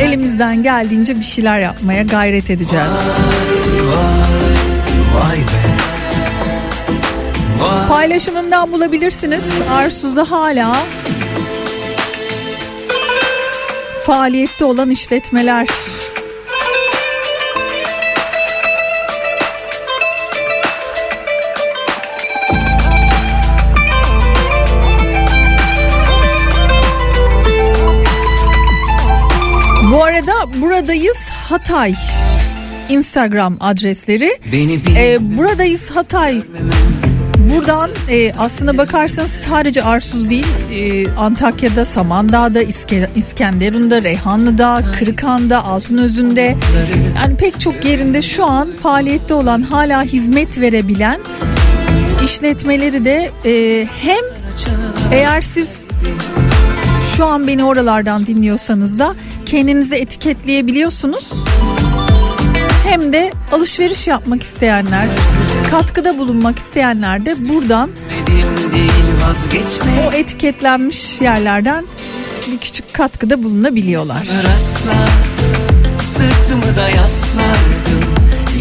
elimizden 0.00 0.62
geldiğince 0.62 1.16
bir 1.16 1.24
şeyler 1.24 1.60
yapmaya 1.60 2.02
gayret 2.02 2.50
edeceğiz. 2.50 2.86
vay 5.14 5.36
be 5.36 5.84
vay 7.60 7.88
Paylaşımımdan 7.88 8.72
bulabilirsiniz. 8.72 9.44
Arsuz'da 9.70 10.30
hala 10.30 10.76
faaliyette 14.06 14.64
olan 14.64 14.90
işletmeler. 14.90 15.66
Bu 29.94 30.04
arada 30.04 30.32
buradayız 30.60 31.28
Hatay 31.28 31.94
Instagram 32.88 33.56
adresleri. 33.60 34.38
Ee, 34.96 35.18
buradayız 35.38 35.90
Hatay. 35.90 36.42
Buradan 37.38 37.90
e, 38.08 38.32
aslına 38.32 38.78
bakarsanız 38.78 39.30
sadece 39.30 39.82
Arsuz 39.82 40.30
değil 40.30 40.46
e, 40.72 41.10
Antakya'da, 41.10 41.84
Samandağ'da, 41.84 42.62
İske, 42.62 43.10
İskenderun'da, 43.16 44.02
Reyhanlı'da, 44.02 44.82
Kırıkhan'da, 44.98 45.64
Altınözü'nde 45.64 46.56
yani 47.16 47.36
pek 47.36 47.60
çok 47.60 47.84
yerinde 47.84 48.22
şu 48.22 48.44
an 48.44 48.72
faaliyette 48.82 49.34
olan 49.34 49.62
hala 49.62 50.02
hizmet 50.02 50.60
verebilen 50.60 51.20
işletmeleri 52.24 53.04
de 53.04 53.30
e, 53.44 53.86
hem 53.86 54.24
eğer 55.12 55.40
siz 55.40 55.88
şu 57.16 57.24
an 57.26 57.46
beni 57.46 57.64
oralardan 57.64 58.26
dinliyorsanız 58.26 58.98
da 58.98 59.14
kendinizi 59.54 59.94
etiketleyebiliyorsunuz 59.94 61.32
hem 62.84 63.12
de 63.12 63.32
alışveriş 63.52 64.08
yapmak 64.08 64.42
isteyenler, 64.42 65.08
katkıda 65.70 66.18
bulunmak 66.18 66.58
isteyenler 66.58 67.26
de 67.26 67.48
buradan 67.48 67.90
o 70.08 70.12
etiketlenmiş 70.12 71.20
yerlerden 71.20 71.84
bir 72.46 72.58
küçük 72.58 72.94
katkıda 72.94 73.42
bulunabiliyorlar. 73.42 74.26
Sırtımı 76.00 76.76
da 76.76 76.88
yaslardım 76.88 78.14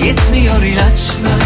Yetmiyor 0.05 0.63
ilaçlar 0.63 1.41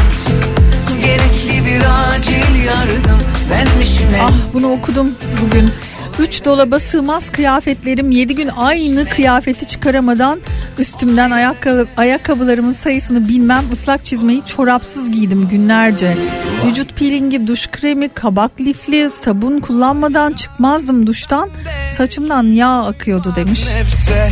Gerekli 1.04 1.66
bir 1.66 1.82
acil 2.10 2.64
yardım 2.66 3.22
Benmişim 3.52 4.16
en 4.16 4.20
Ah 4.20 4.34
bunu 4.54 4.72
okudum 4.72 5.12
bugün. 5.42 5.72
Üç 6.20 6.46
dolaba 6.46 6.80
sığmaz 6.80 7.32
kıyafetlerim 7.32 8.12
7 8.12 8.36
gün 8.36 8.50
aynı 8.58 9.06
kıyafeti 9.06 9.68
çıkaramadan 9.68 10.40
üstümden 10.80 11.32
ayakkabı, 11.32 11.88
ayakkabılarımın 11.98 12.74
sayısını 12.74 13.28
bilmem 13.28 13.64
ıslak 13.72 14.06
çizmeyi 14.06 14.46
çorapsız 14.46 15.12
giydim 15.12 15.48
günlerce. 15.48 16.18
Vücut 16.66 16.96
peelingi, 16.96 17.48
duş 17.48 17.68
kremi, 17.68 18.10
kabak 18.10 18.62
lifli, 18.62 19.10
sabun 19.10 19.60
kullanmadan 19.60 20.34
çıkmazdım 20.34 21.08
duştan. 21.08 21.50
Saçımdan 21.98 22.44
yağ 22.44 22.86
akıyordu 22.86 23.34
demiş. 23.36 23.68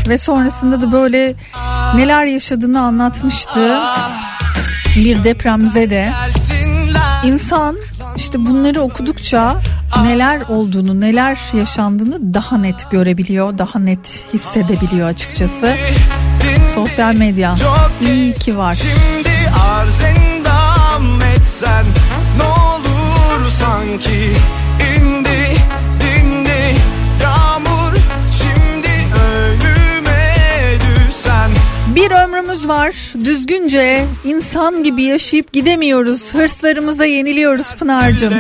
Ve 0.08 0.18
sonrasında 0.18 0.82
da 0.82 0.92
böyle 0.92 1.34
neler 1.96 2.26
yaşadığını 2.26 2.82
anlatmıştı. 2.82 3.78
Bir 4.96 5.24
depremzede. 5.24 6.10
İnsan 7.26 7.76
işte 8.16 8.46
bunları 8.46 8.82
okudukça 8.82 9.58
neler 10.04 10.42
olduğunu, 10.50 11.02
neler 11.02 11.38
yaşandığını 11.54 12.34
daha 12.34 12.58
net 12.58 12.92
görebiliyor, 12.92 13.58
daha 13.58 13.80
net 13.80 14.24
hissedebiliyor 14.34 15.08
açıkçası. 15.10 15.76
Sosyal 16.76 17.16
medya 17.16 17.56
iyi 18.02 18.34
ki 18.34 18.58
var. 18.58 18.74
Şimdi 18.74 19.50
arz 19.70 20.02
endam 20.02 21.22
etsen 21.38 21.86
Ne 22.38 22.44
olur 22.44 23.50
sanki 23.50 24.32
Ömrümüz 32.56 32.68
var. 32.68 32.96
Düzgünce 33.26 34.06
insan 34.26 34.84
gibi 34.84 35.04
yaşayıp 35.04 35.54
gidemiyoruz. 35.54 36.34
Hırslarımıza 36.34 37.06
yeniliyoruz 37.06 37.76
Pınar'cığım. 37.76 38.34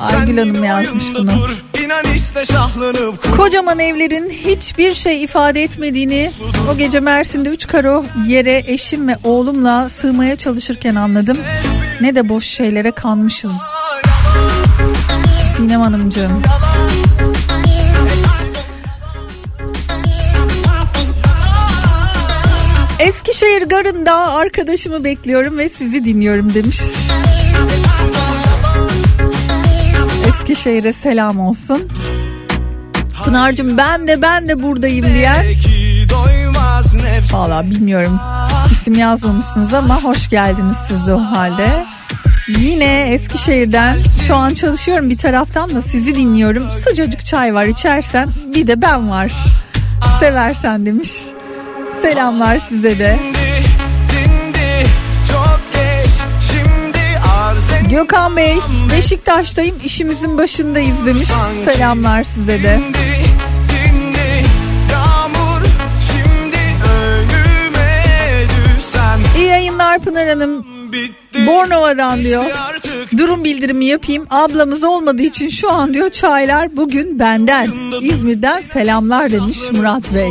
Aygül 0.00 0.38
Hanım 0.38 0.64
yazmış 0.64 1.04
bunu. 1.14 1.32
işte 2.16 2.44
Kocaman 3.36 3.78
evlerin 3.78 4.30
hiçbir 4.30 4.94
şey 4.94 5.22
ifade 5.22 5.62
etmediğini 5.62 6.30
o 6.72 6.76
gece 6.78 7.00
Mersin'de 7.00 7.48
3 7.48 7.66
karo 7.66 8.04
yere 8.26 8.64
eşim 8.66 9.08
ve 9.08 9.16
oğlumla 9.24 9.88
sığmaya 9.88 10.36
çalışırken 10.36 10.94
anladım. 10.94 11.38
Ne 12.00 12.14
de 12.14 12.28
boş 12.28 12.44
şeylere 12.46 12.90
kanmışız. 12.90 13.52
Sinem 15.56 15.80
Hanımcığım. 15.80 16.42
Eskişehir 23.04 23.62
garında 23.62 24.32
arkadaşımı 24.32 25.04
bekliyorum 25.04 25.58
ve 25.58 25.68
sizi 25.68 26.04
dinliyorum 26.04 26.54
demiş. 26.54 26.80
Eskişehir'e 30.28 30.92
selam 30.92 31.40
olsun. 31.40 31.88
Pınar'cığım 33.24 33.76
ben 33.78 34.08
de 34.08 34.22
ben 34.22 34.48
de 34.48 34.62
buradayım 34.62 35.06
diyen. 35.14 35.44
Valla 37.32 37.70
bilmiyorum 37.70 38.20
isim 38.72 38.98
yazmamışsınız 38.98 39.74
ama 39.74 40.02
hoş 40.02 40.28
geldiniz 40.28 40.76
siz 40.88 41.06
de 41.06 41.14
o 41.14 41.20
halde. 41.20 41.84
Yine 42.48 43.12
Eskişehir'den 43.12 43.96
şu 44.26 44.36
an 44.36 44.54
çalışıyorum 44.54 45.10
bir 45.10 45.16
taraftan 45.16 45.74
da 45.74 45.82
sizi 45.82 46.14
dinliyorum. 46.14 46.70
Sıcacık 46.84 47.24
çay 47.24 47.54
var 47.54 47.64
içersen 47.66 48.28
bir 48.54 48.66
de 48.66 48.82
ben 48.82 49.10
var. 49.10 49.32
Seversen 50.20 50.86
demiş. 50.86 51.10
Selamlar 52.02 52.58
size 52.58 52.98
de. 52.98 53.18
Gökhan 57.90 58.36
Bey 58.36 58.58
Beşiktaş'tayım 58.96 59.76
işimizin 59.84 60.38
başındayız 60.38 61.06
demiş. 61.06 61.28
Selamlar 61.64 62.24
size 62.24 62.62
de. 62.62 62.80
İyi 69.36 69.46
yayınlar 69.46 69.98
Pınar 69.98 70.28
Hanım. 70.28 70.66
Bornova'dan 71.46 72.24
diyor. 72.24 72.44
Durum 73.16 73.44
bildirimi 73.44 73.86
yapayım. 73.86 74.26
Ablamız 74.30 74.84
olmadığı 74.84 75.22
için 75.22 75.48
şu 75.48 75.72
an 75.72 75.94
diyor 75.94 76.10
çaylar 76.10 76.76
bugün 76.76 77.18
benden. 77.18 77.68
İzmir'den 78.00 78.60
selamlar 78.60 79.32
demiş 79.32 79.58
Murat 79.72 80.14
Bey. 80.14 80.28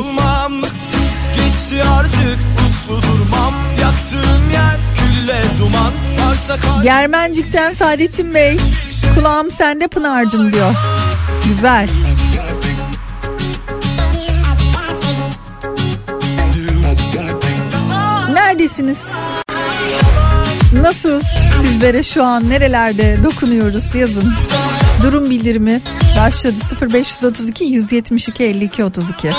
Geçti 1.73 1.89
artık 1.89 2.39
uslu 2.65 3.01
durmam. 3.01 3.53
Yaktığın 3.81 4.49
yer 4.53 4.77
külle 4.95 5.41
duman. 5.59 5.93
Varsa 6.19 6.57
Germencik'ten 6.83 7.71
Saadettin 7.71 8.33
Bey. 8.33 8.57
Kulağım 9.15 9.51
sende 9.51 9.87
Pınar'cım 9.87 10.53
diyor. 10.53 10.75
Güzel. 11.45 11.89
Neredesiniz? 18.33 19.11
Nasıl 20.81 21.21
sizlere 21.61 22.03
şu 22.03 22.23
an 22.23 22.49
nerelerde 22.49 23.17
dokunuyoruz 23.23 23.95
yazın. 23.95 24.33
Durum 25.03 25.29
bildirimi 25.29 25.81
başladı 26.19 26.55
0532 26.81 27.63
172 27.63 28.43
52 28.43 28.83
32. 28.83 29.29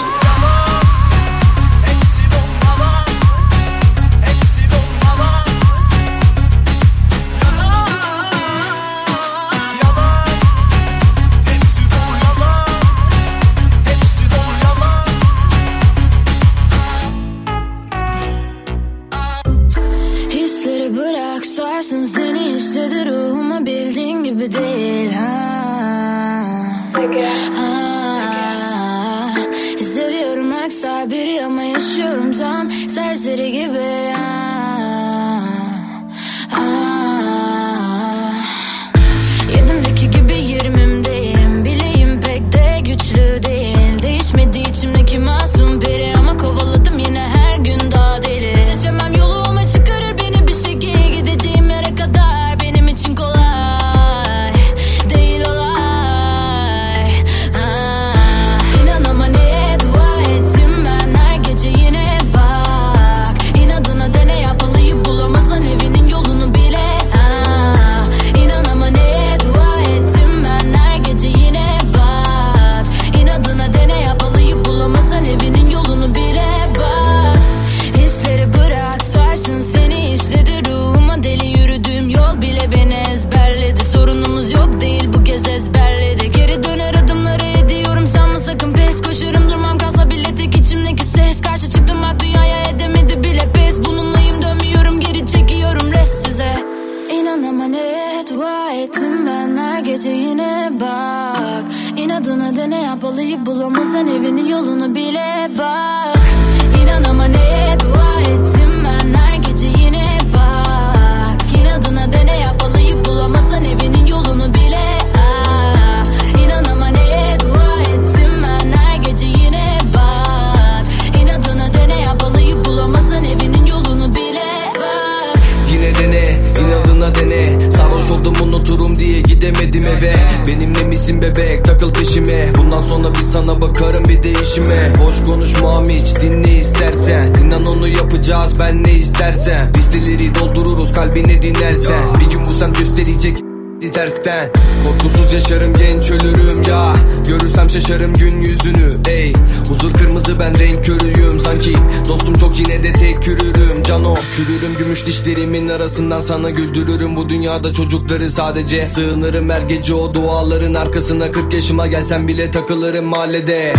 arasından 155.95 156.21
sana 156.21 156.51
güldürürüm. 156.51 157.17
Bu 157.17 157.29
dünyada 157.29 157.73
çocukları 157.73 158.31
sadece 158.31 158.87
Sığınırım. 158.87 159.51
Her 159.51 159.63
gece 159.63 159.95
o 159.95 160.15
duaların 160.15 160.75
arkasına 160.75 161.31
40 161.31 161.55
yaşıma 161.55 161.87
gelsem 161.87 162.29
bile 162.29 162.51
takılırım 162.51 163.05
mahallede. 163.05 163.73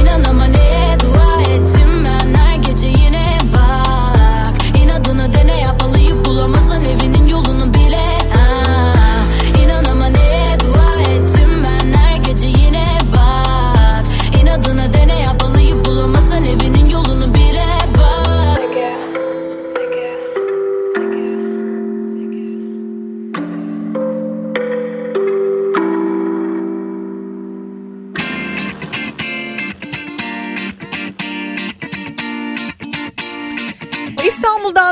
İnan 0.00 0.24
ama 0.24 0.46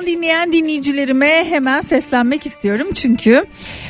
İstanbul'dan 0.02 0.06
dinleyen 0.06 0.52
dinleyicilerime 0.52 1.44
hemen 1.48 1.80
seslenmek 1.80 2.46
istiyorum. 2.46 2.88
Çünkü 2.94 3.44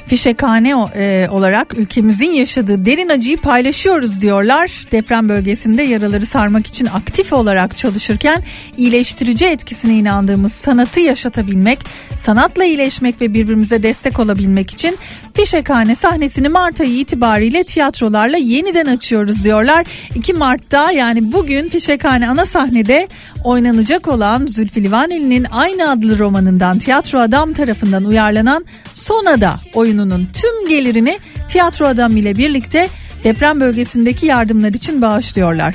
fişekhane 0.06 0.74
e, 0.94 1.28
olarak 1.30 1.78
ülkemizin 1.78 2.30
yaşadığı 2.30 2.86
derin 2.86 3.08
acıyı 3.08 3.36
paylaşıyoruz 3.36 4.20
diyorlar. 4.20 4.86
Deprem 4.92 5.28
bölgesinde 5.28 5.82
yaraları 5.82 6.26
sarmak 6.26 6.66
için 6.66 6.86
aktif 6.86 7.32
olarak 7.32 7.76
çalışırken 7.76 8.42
iyileştirici 8.76 9.46
etkisine 9.46 9.94
inandığımız 9.94 10.52
sanatı 10.52 11.00
yaşatabilmek, 11.00 11.78
sanatla 12.14 12.64
iyileşmek 12.64 13.20
ve 13.20 13.34
birbirimize 13.34 13.82
destek 13.82 14.18
olabilmek 14.18 14.70
için 14.70 14.96
Fişekhane 15.34 15.94
sahnesini 15.94 16.48
Mart 16.48 16.80
ayı 16.80 16.98
itibariyle 16.98 17.64
tiyatrolarla 17.64 18.36
yeniden 18.36 18.86
açıyoruz 18.86 19.44
diyorlar. 19.44 19.86
2 20.14 20.32
Mart'ta 20.32 20.92
yani 20.92 21.32
bugün 21.32 21.68
Fişekhane 21.68 22.28
ana 22.28 22.46
sahnede 22.46 23.08
oynanacak 23.44 24.08
olan 24.08 24.46
Zülfü 24.46 24.82
Livaneli'nin 24.82 25.46
aynı 25.52 25.90
adlı 25.90 26.18
romanından 26.18 26.78
tiyatro 26.78 27.18
adam 27.18 27.52
tarafından 27.52 28.04
uyarlanan 28.04 28.64
Sonada 28.94 29.54
oyununun 29.74 30.28
tüm 30.32 30.68
gelirini 30.68 31.18
tiyatro 31.48 31.86
adam 31.86 32.16
ile 32.16 32.36
birlikte 32.36 32.88
deprem 33.24 33.60
bölgesindeki 33.60 34.26
yardımlar 34.26 34.68
için 34.68 35.02
bağışlıyorlar. 35.02 35.74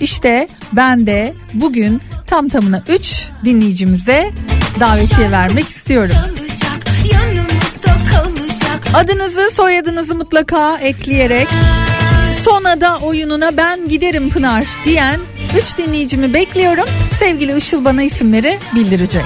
İşte 0.00 0.48
ben 0.72 1.06
de 1.06 1.34
bugün 1.54 2.00
tam 2.26 2.48
tamına 2.48 2.82
3 2.88 3.28
dinleyicimize 3.44 4.30
davetiye 4.80 5.30
vermek 5.30 5.68
istiyorum. 5.68 6.16
Adınızı 8.94 9.50
soyadınızı 9.50 10.14
mutlaka 10.14 10.78
ekleyerek 10.78 11.48
son 12.44 12.64
ada 12.64 12.96
oyununa 12.96 13.56
ben 13.56 13.88
giderim 13.88 14.30
Pınar 14.30 14.64
diyen 14.84 15.20
3 15.58 15.78
dinleyicimi 15.78 16.34
bekliyorum. 16.34 16.84
Sevgili 17.12 17.56
Işıl 17.56 17.84
bana 17.84 18.02
isimleri 18.02 18.58
bildirecek. 18.74 19.24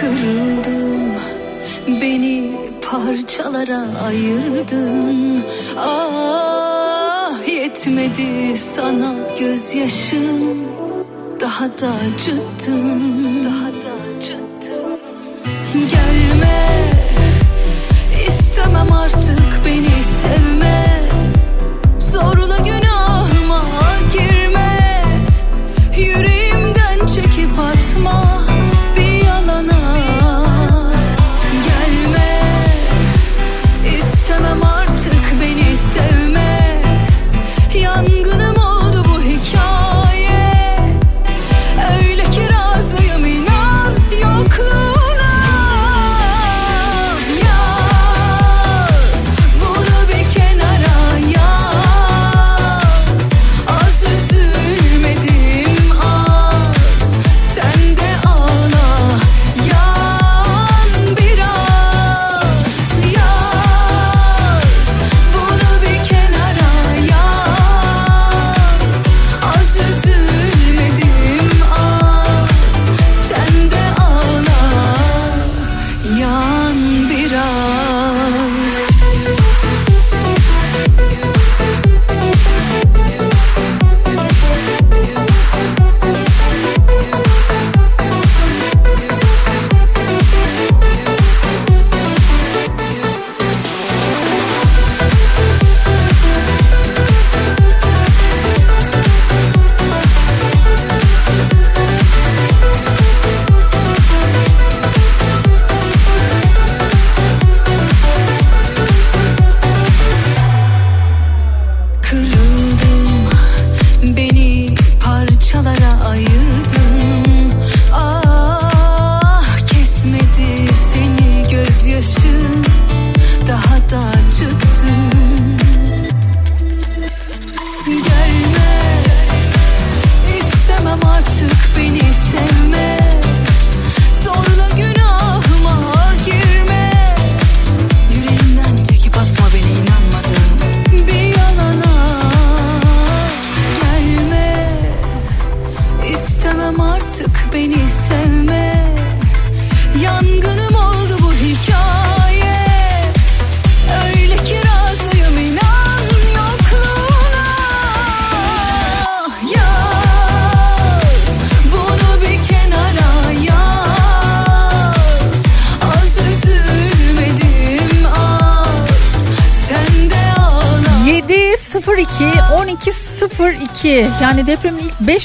Kırıldın 0.00 1.12
beni 1.88 2.52
parçalara 2.90 3.84
ayırdın. 4.06 5.44
Ah 5.78 7.48
yetmedi 7.48 8.56
sana 8.56 9.14
gözyaşım 9.40 10.64
daha 11.40 11.64
da 11.64 11.88
acıttın. 12.06 13.44
Daha 13.44 13.66
da 13.66 13.92
acıttın. 14.16 14.98
Gelme 15.74 16.60
istemem 18.26 18.92
artık 18.92 19.60
beni 19.66 20.02
sevme. 20.22 20.99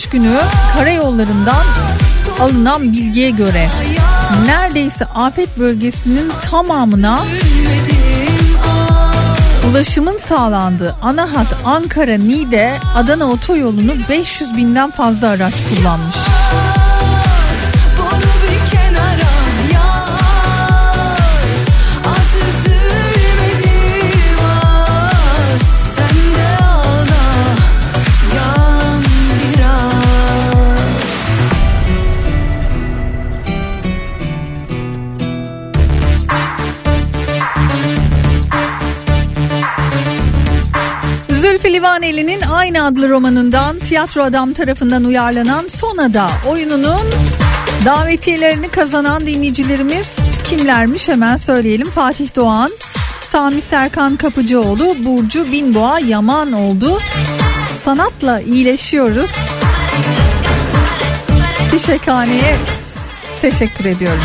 günü 0.10 0.38
karayollarından 0.74 1.64
alınan 2.40 2.84
bilgiye 2.84 3.30
göre 3.30 3.68
neredeyse 4.46 5.06
afet 5.06 5.60
bölgesinin 5.60 6.32
tamamına 6.52 7.24
ulaşımın 9.70 10.18
sağlandığı 10.18 10.96
ana 11.02 11.34
hat 11.34 11.48
Ankara 11.66 12.18
Niğde 12.18 12.74
Adana 12.96 13.26
otoyolunu 13.32 13.92
500 14.10 14.58
binden 14.58 14.92
fazla 14.92 15.30
araç 15.30 15.54
kullanmış. 15.70 16.25
Aynı 42.66 42.86
adlı 42.86 43.10
romanından 43.10 43.80
tiyatro 43.80 44.24
adam 44.24 44.54
tarafından 44.54 45.04
uyarlanan 45.04 45.68
Sonada 45.68 46.30
oyununun 46.48 47.10
davetiyelerini 47.86 48.70
kazanan 48.70 49.28
dinleyicilerimiz 49.28 50.16
kimlermiş 50.44 51.10
hemen 51.10 51.38
söyleyelim. 51.38 51.90
Fatih 51.90 52.36
Doğan, 52.36 52.72
Sami 53.22 53.62
Serkan 53.62 54.16
Kapıcıoğlu, 54.16 54.96
Burcu 55.06 55.52
Binboğa 55.52 56.00
Yaman 56.00 56.52
oldu. 56.52 57.00
Sanatla 57.84 58.42
iyileşiyoruz. 58.42 59.32
Fişekhane'ye 61.72 62.56
teşekkür 63.42 63.86
ediyorum. 63.86 64.24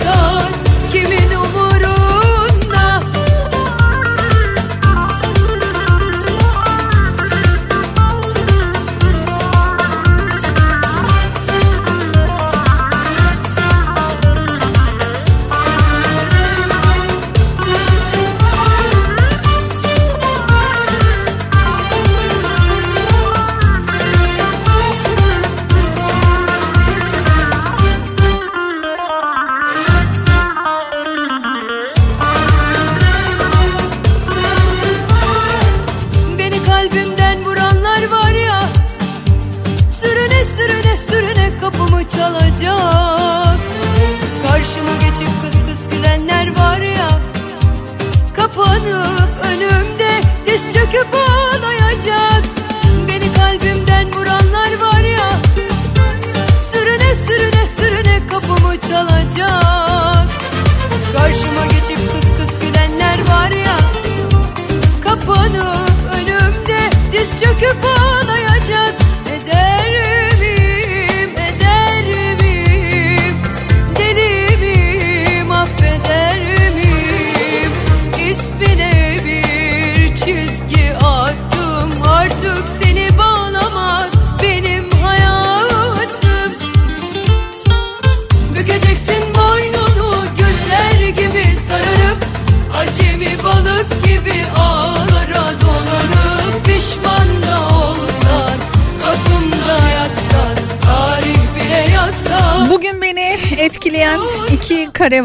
Bile 0.00 0.27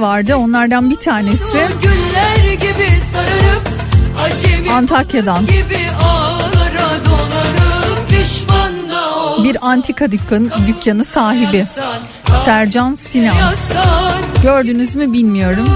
vardı. 0.04 0.36
Onlardan 0.36 0.90
bir 0.90 0.96
tanesi 0.96 1.58
Antakya'dan. 4.72 5.46
bir 9.44 9.58
antika 9.62 10.12
dükkanı, 10.12 10.50
dükkanı 10.68 11.06
sahibi 11.06 11.66
Sercan 12.46 12.96
Sinan. 12.96 13.36
Gördünüz 14.44 14.96
mü 14.96 15.14
bilmiyorum. 15.14 15.68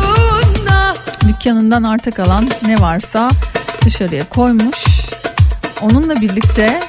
Dükkanından 1.28 1.84
arta 1.84 2.12
kalan 2.12 2.50
ne 2.68 2.82
varsa 2.82 3.30
dışarıya 3.86 4.30
koymuş. 4.30 4.86
Onunla 5.82 6.16
birlikte 6.16 6.82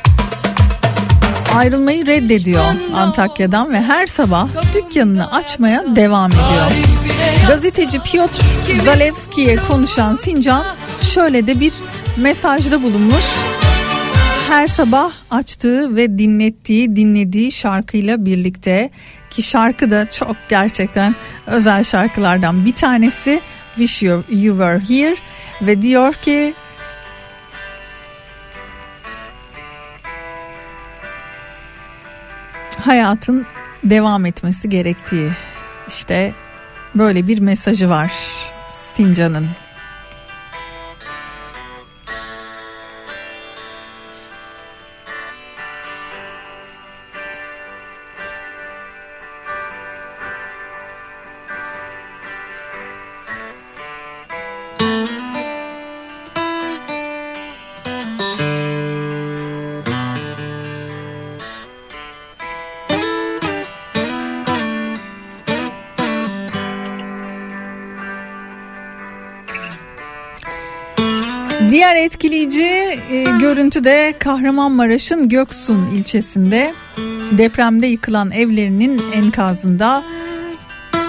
ayrılmayı 1.57 2.07
reddediyor 2.07 2.65
Antakya'dan 2.97 3.73
ve 3.73 3.83
her 3.83 4.07
sabah 4.07 4.49
dükkanını 4.75 5.33
açmaya 5.33 5.97
devam 5.97 6.31
ediyor. 6.31 6.98
Gazeteci 7.49 7.99
Piotr 7.99 8.43
Zalewski'ye 8.85 9.57
konuşan 9.57 10.15
Sincan 10.15 10.65
şöyle 11.15 11.47
de 11.47 11.61
bir 11.61 11.73
mesajda 12.17 12.83
bulunmuş. 12.83 13.25
Her 14.49 14.69
sabah 14.69 15.13
açtığı 15.31 15.97
ve 15.97 16.19
dinlettiği, 16.19 16.97
dinlediği 16.97 17.53
şarkıyla 17.53 18.27
birlikte 18.27 18.91
ki 19.31 19.43
şarkı 19.43 19.91
da 19.91 20.11
çok 20.11 20.37
gerçekten 20.49 21.15
özel 21.47 21.85
şarkılardan 21.85 22.65
bir 22.65 22.75
tanesi 22.75 23.41
Wish 23.77 24.03
You, 24.03 24.25
you 24.31 24.57
Were 24.57 24.81
Here 24.89 25.17
ve 25.63 25.83
diyor 25.83 26.15
ki 26.15 26.55
hayatın 32.85 33.47
devam 33.85 34.27
etmesi 34.27 34.69
gerektiği 34.69 35.31
işte 35.89 36.35
böyle 36.95 37.27
bir 37.27 37.39
mesajı 37.39 37.89
var 37.89 38.13
Sincan'ın. 38.71 39.49
Diğer 71.71 71.97
etkileyici 71.97 72.67
e, 73.11 73.25
görüntü 73.41 73.85
de 73.85 74.15
Kahramanmaraş'ın 74.19 75.29
Göksun 75.29 75.87
ilçesinde 75.87 76.75
depremde 77.33 77.87
yıkılan 77.87 78.31
evlerinin 78.31 79.03
enkazında 79.15 80.03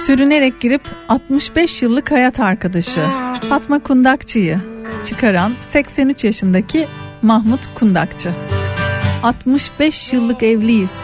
sürünerek 0.05 0.61
girip 0.61 0.81
65 1.09 1.81
yıllık 1.81 2.11
hayat 2.11 2.39
arkadaşı 2.39 3.01
Fatma 3.49 3.79
Kundakçı'yı 3.79 4.61
çıkaran 5.05 5.51
83 5.61 6.23
yaşındaki 6.23 6.87
Mahmut 7.21 7.61
Kundakçı. 7.75 8.31
65 9.23 10.13
yıllık 10.13 10.43
evliyiz. 10.43 11.03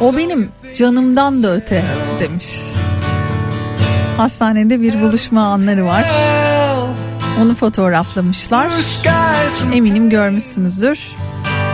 O 0.00 0.16
benim 0.16 0.48
canımdan 0.74 1.42
da 1.42 1.54
öte 1.54 1.84
demiş. 2.20 2.60
Hastanede 4.16 4.80
bir 4.80 5.00
buluşma 5.00 5.42
anları 5.42 5.84
var. 5.84 6.04
Onu 7.42 7.54
fotoğraflamışlar. 7.54 8.68
Eminim 9.72 10.10
görmüşsünüzdür. 10.10 11.12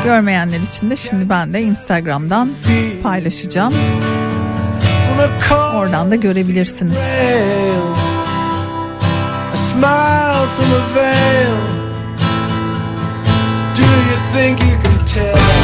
Görmeyenler 0.05 0.61
için 0.61 0.91
de 0.91 0.97
şimdi 0.97 1.28
ben 1.28 1.53
de 1.53 1.62
Instagram'dan 1.62 2.51
paylaşacağım. 3.03 3.74
Oradan 5.74 6.11
da 6.11 6.15
görebilirsiniz. 6.16 6.99
Do 13.77 13.82
you 13.82 14.19
think 14.35 14.61
you 14.62 14.82
can 14.82 15.07
tell? 15.07 15.64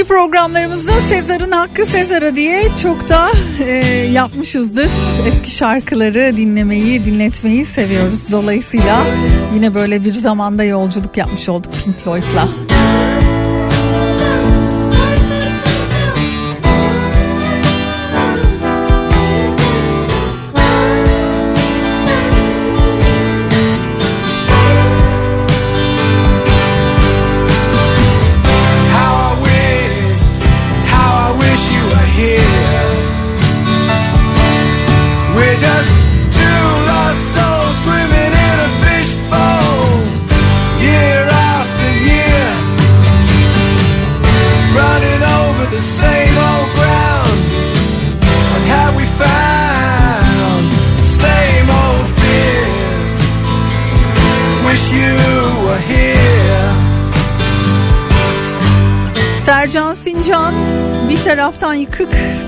Eski 0.00 0.08
programlarımızda 0.08 0.92
Sezar'ın 0.92 1.52
hakkı 1.52 1.86
Sezar'a 1.86 2.36
diye 2.36 2.68
çok 2.82 3.08
da 3.08 3.28
e, 3.66 3.74
yapmışızdır. 4.12 4.90
Eski 5.26 5.50
şarkıları 5.50 6.36
dinlemeyi, 6.36 7.04
dinletmeyi 7.04 7.66
seviyoruz. 7.66 8.32
Dolayısıyla 8.32 9.06
yine 9.54 9.74
böyle 9.74 10.04
bir 10.04 10.14
zamanda 10.14 10.64
yolculuk 10.64 11.16
yapmış 11.16 11.48
olduk 11.48 11.72
Pink 11.84 11.96
Floyd'la. 11.96 12.48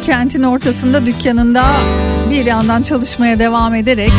Kentin 0.03 0.43
ortasında 0.43 1.07
dükkanında 1.07 1.65
bir 2.31 2.47
yandan 2.47 2.83
çalışmaya 2.83 3.39
devam 3.39 3.75
ederek 3.75 4.13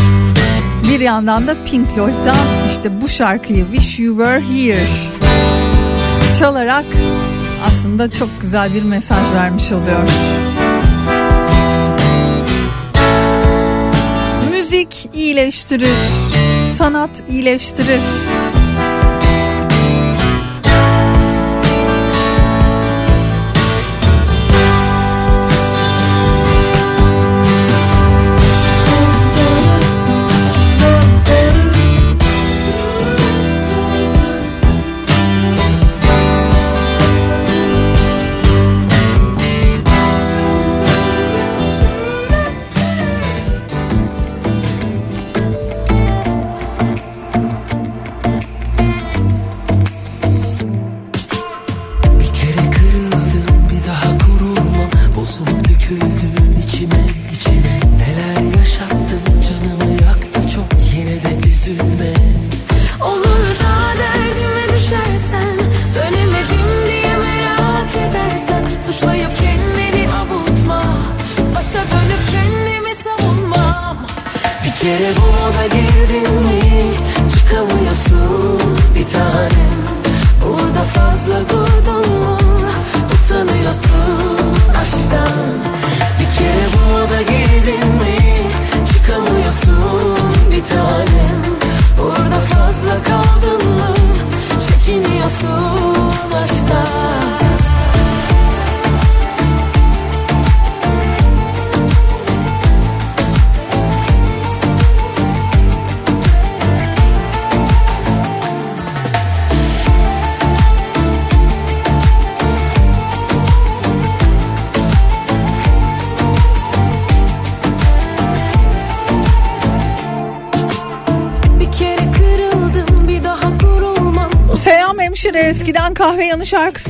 bir 0.90 1.00
yandan 1.00 1.48
da 1.48 1.56
Pink 1.66 1.88
Floyd'dan 1.88 2.38
işte 2.68 3.02
bu 3.02 3.08
şarkıyı 3.08 3.66
Wish 3.72 4.00
You 4.00 4.18
Were 4.18 4.42
Here 4.42 4.88
çalarak 6.40 6.86
aslında 7.68 8.12
çok 8.12 8.30
güzel 8.42 8.74
bir 8.74 8.84
mesaj 8.84 9.34
vermiş 9.34 9.72
oluyor. 9.72 10.08
Müzik 14.52 15.10
iyileştirir, 15.14 15.98
sanat 16.78 17.24
iyileştirir. 17.30 18.02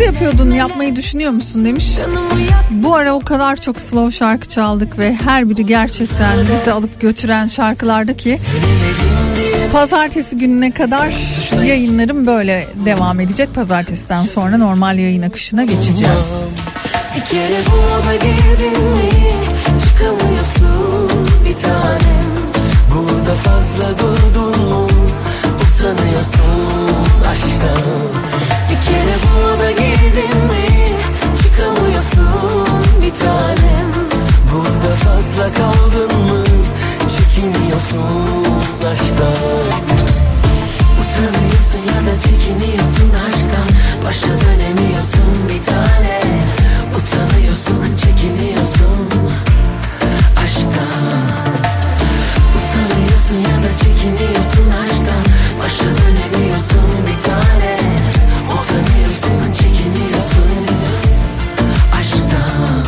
Şarkısı 0.04 0.24
yapıyordun 0.24 0.52
yapmayı 0.52 0.96
düşünüyor 0.96 1.32
musun 1.32 1.66
demiş. 1.66 1.98
Bu 2.72 2.96
ara 2.96 3.14
o 3.14 3.20
kadar 3.20 3.56
çok 3.56 3.82
slow 3.82 4.18
şarkı 4.18 4.48
çaldık 4.48 5.00
ve 5.00 5.14
her 5.14 5.50
biri 5.50 5.66
gerçekten 5.66 6.38
bizi 6.40 6.72
alıp 6.72 7.02
götüren 7.02 7.48
şarkılardı 7.48 8.18
ki 8.18 8.40
pazartesi 9.74 10.38
gününe 10.38 10.72
kadar 10.72 11.14
yayınlarım 11.66 12.28
böyle 12.28 12.68
devam 12.86 13.20
edecek. 13.20 13.56
Pazartesiden 13.56 14.26
sonra 14.26 14.58
normal 14.58 14.98
yayın 15.00 15.22
akışına 15.22 15.64
geçeceğiz. 15.64 16.26
Bir 17.16 17.26
kere 17.26 17.60
bu 17.72 17.76
moda 17.76 18.16
girdin 18.16 18.84
mi 18.84 19.10
Çıkamıyorsun 19.84 21.10
bir 21.46 21.62
tanem 21.62 22.34
Burada 22.96 23.34
fazla 23.34 24.00
durdun 24.00 24.70
mu 24.70 24.88
Utanıyorsun 25.46 26.96
aşktan 27.32 28.13
sevdin 30.14 30.38
mi? 30.46 30.66
Çıkamıyorsun 31.42 33.02
bir 33.02 33.14
tanem. 33.20 33.92
Burada 34.52 34.96
fazla 34.96 35.44
kaldın 35.54 36.22
mı? 36.22 36.44
Çekiniyorsun 37.00 38.46
aşktan 38.92 39.74
Utanıyorsun 41.02 41.80
ya 41.88 42.14
da 42.14 42.20
çekiniyorsun 42.20 43.10
aşktan 43.28 43.68
Başa 44.06 44.28
dönemiyorsun 44.28 45.50
bir 45.50 45.64
tane. 45.64 46.22
Utanıyorsun, 46.98 47.98
çekiniyorsun 47.98 49.10
aşktan 50.44 51.24
Utanıyorsun 52.58 53.36
ya 53.36 53.58
da 53.64 53.72
çekiniyorsun 53.84 54.70
aşktan 54.84 55.24
Başa 55.64 55.86
dönemiyorsun 55.86 56.84
bir 57.08 57.22
tane. 57.24 58.23
Utanıyorsun 58.64 59.54
çekiniyorsun. 59.54 60.52
Aşktan 62.00 62.84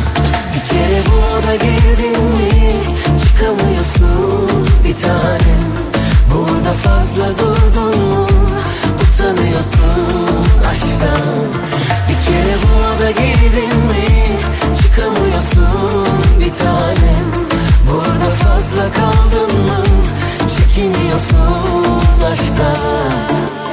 Bir 0.54 0.68
kere 0.68 1.02
bu 1.06 1.36
oda 1.36 1.54
girdin 1.54 2.22
mi? 2.22 2.72
Çıkamıyorsun 3.24 4.66
bir 4.84 4.96
tanem. 4.96 5.66
Burada 6.34 6.72
fazla 6.72 7.38
durdun 7.38 8.02
mu? 8.02 8.26
Utanıyorsun 8.94 10.44
aşktan. 10.70 11.46
Bir 12.08 12.26
kere 12.26 12.56
bu 12.62 12.96
oda 12.96 13.10
girdin 13.10 13.76
mi? 13.76 14.26
Çıkamıyorsun 14.82 16.08
bir 16.40 16.54
tanem. 16.54 17.26
Burada 17.90 18.30
fazla 18.30 18.82
kaldın 18.92 19.60
mı? 19.66 19.84
Çekiniyorsun 20.56 22.00
aşktan. 22.32 23.65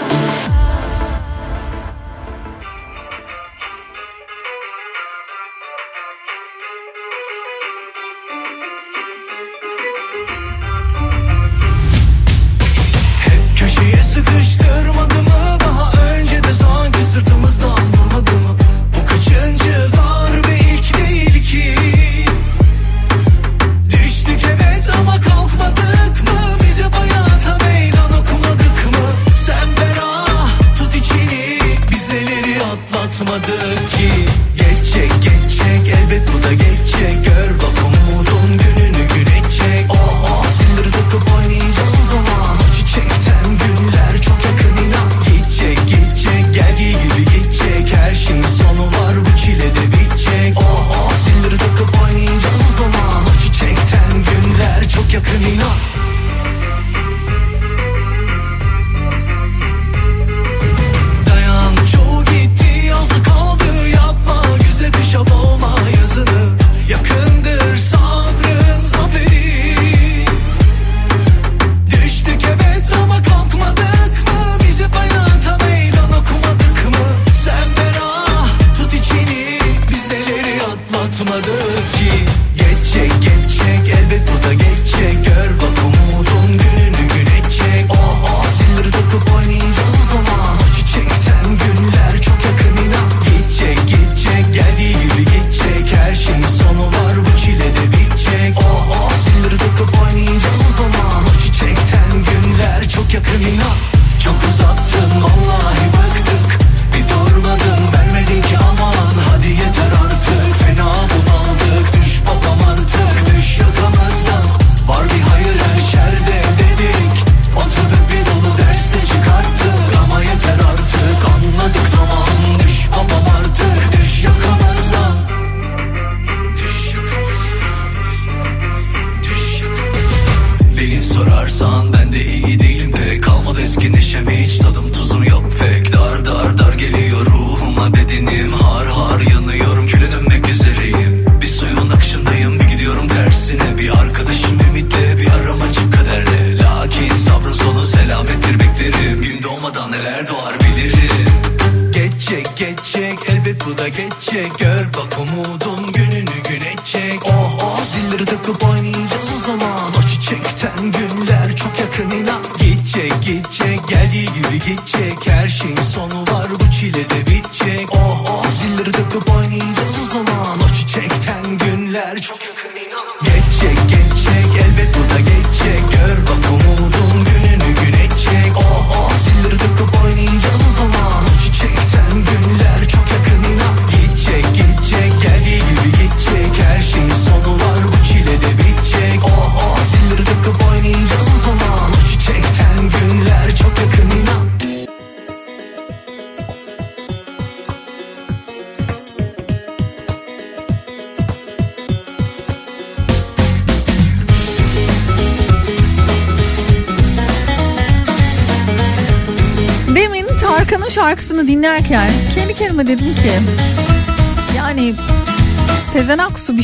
unutmadık 33.24 33.92
ki. 33.92 34.23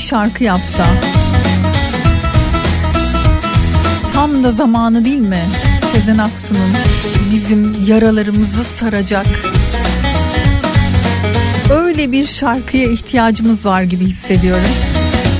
şarkı 0.09 0.43
yapsa. 0.43 0.85
Tam 4.13 4.43
da 4.43 4.51
zamanı 4.51 5.05
değil 5.05 5.19
mi? 5.19 5.41
Sezen 5.93 6.17
Aksu'nun 6.17 6.73
bizim 7.33 7.85
yaralarımızı 7.87 8.63
saracak. 8.63 9.25
Öyle 11.69 12.11
bir 12.11 12.25
şarkıya 12.25 12.91
ihtiyacımız 12.91 13.65
var 13.65 13.81
gibi 13.81 14.05
hissediyorum. 14.05 14.71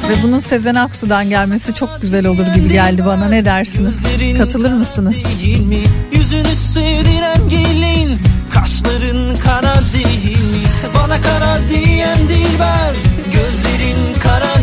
Ve 0.10 0.14
bunun 0.24 0.40
Sezen 0.40 0.76
Aksu'dan 0.76 1.30
gelmesi 1.30 1.74
çok 1.74 2.02
güzel 2.02 2.26
olur 2.26 2.46
gibi 2.56 2.70
geldi 2.70 3.06
bana. 3.06 3.30
Ne 3.30 3.46
dersiniz? 3.46 4.04
Katılır 4.38 4.74
mısınız? 4.74 5.18
Yüzünü 6.14 6.56
sevdiren 6.56 7.50
gelin 7.50 8.18
Kaşların 8.54 9.38
kara 9.38 9.76
değil 9.94 10.38
mi? 10.38 10.60
Bana 10.96 11.22
kara 11.22 11.60
diyen 11.70 12.30
değil 12.30 12.60
Gözlerin 13.34 14.20
kara 14.20 14.59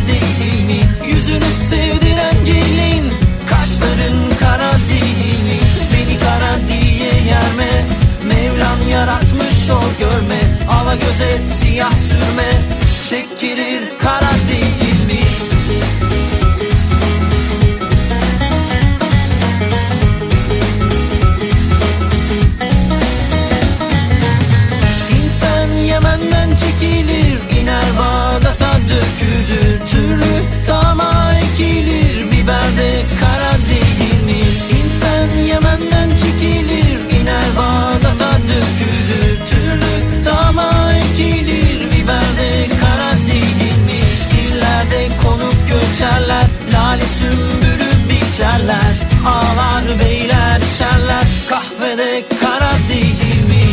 Yüzünü 1.27 1.51
sevdiren 1.71 2.45
gelin 2.45 3.13
Kaşların 3.47 4.39
kara 4.41 4.73
değil 4.73 5.43
mi? 5.45 5.59
Beni 5.93 6.19
kara 6.19 6.69
diye 6.69 7.13
yerme 7.27 7.85
Mevlam 8.29 8.89
yaratmış 8.91 9.71
o 9.71 9.81
görme 9.99 10.41
Ala 10.71 10.95
göze 10.95 11.39
siyah 11.61 11.93
sürme 11.93 12.51
Çekilir 13.11 13.99
kara 13.99 14.33
değil 14.49 15.07
mi? 15.07 15.21
Hint'ten 25.11 25.73
Yemen'den 25.73 26.51
çekilir 26.57 27.61
iner 27.61 27.99
Bağdat'a 27.99 28.73
dökülür 28.75 29.96
Tama 30.67 31.33
ekilir 31.35 32.31
biberde 32.33 33.03
kara 33.21 33.53
değil 33.71 34.25
mi? 34.25 34.43
İnten 34.79 35.41
Yemen'den 35.41 36.11
çekilir 36.17 37.21
iner 37.21 37.57
Bağdat'a 37.59 38.33
dökülür 38.33 39.39
Türlü 39.51 40.25
tama 40.25 40.93
ekilir 40.93 41.81
biberde 41.93 42.67
kara 42.81 43.13
değil 43.27 43.79
mi? 43.87 44.01
Dillerde 44.33 45.09
konup 45.23 45.57
göçerler 45.69 46.47
lale 46.73 47.05
sümbürüp 47.21 48.11
biçerler 48.11 48.95
Ağlar 49.27 50.01
beyler 50.01 50.61
içerler 50.75 51.25
kahvede 51.49 52.25
kara 52.41 52.73
değil 52.89 53.47
mi? 53.49 53.67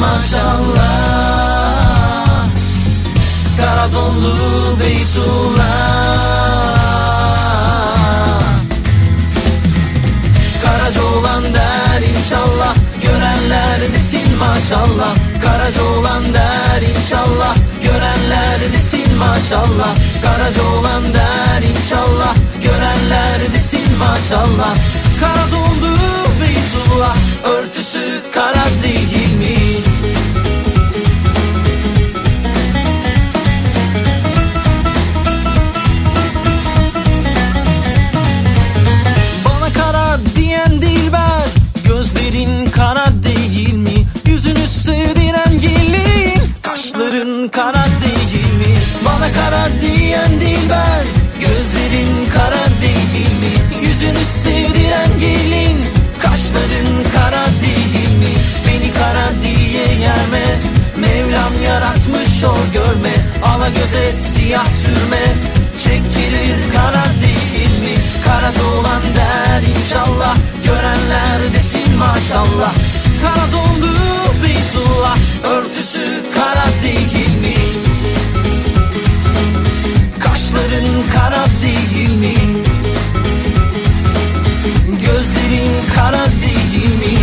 Maşallah. 0.00 0.90
Karadonlu 3.56 4.80
Beytullah. 4.80 5.60
Karaca 10.64 11.02
olan 11.02 11.44
der 11.54 12.00
inşallah. 12.16 12.74
Görenler 13.02 13.80
desin 13.94 14.28
maşallah. 14.38 15.14
Karaca 15.42 15.82
olan 15.82 16.24
der 16.34 16.82
inşallah. 16.96 17.54
Görenler 17.82 18.60
desin 18.72 19.14
maşallah. 19.18 19.92
Karaca 20.22 20.62
olan 20.62 21.04
der 21.14 21.62
inşallah. 21.74 22.34
Görenler 22.62 23.40
desin 23.54 23.98
maşallah. 23.98 24.74
Kara 25.20 25.46
dondu 25.52 25.79
yaratmış 61.64 62.44
o 62.44 62.54
görme 62.72 63.14
Ala 63.44 63.68
göze 63.68 64.12
siyah 64.34 64.66
sürme 64.66 65.22
Çekilir 65.84 66.72
kara 66.74 67.04
değil 67.22 67.80
mi? 67.82 67.96
Kara 68.24 68.52
dolan 68.60 69.02
der 69.16 69.62
inşallah 69.76 70.36
Görenler 70.64 71.54
desin 71.54 71.96
maşallah 71.98 72.72
Kara 73.22 73.52
dondu 73.52 73.90
Beytullah 74.42 75.18
Örtüsü 75.44 76.24
kara 76.34 76.66
değil 76.82 77.40
mi? 77.40 77.54
Kaşların 80.20 80.88
kara 81.14 81.44
değil 81.62 82.18
mi? 82.18 82.34
Gözlerin 85.06 85.70
kara 85.94 86.26
değil 86.26 86.84
mi? 86.98 87.18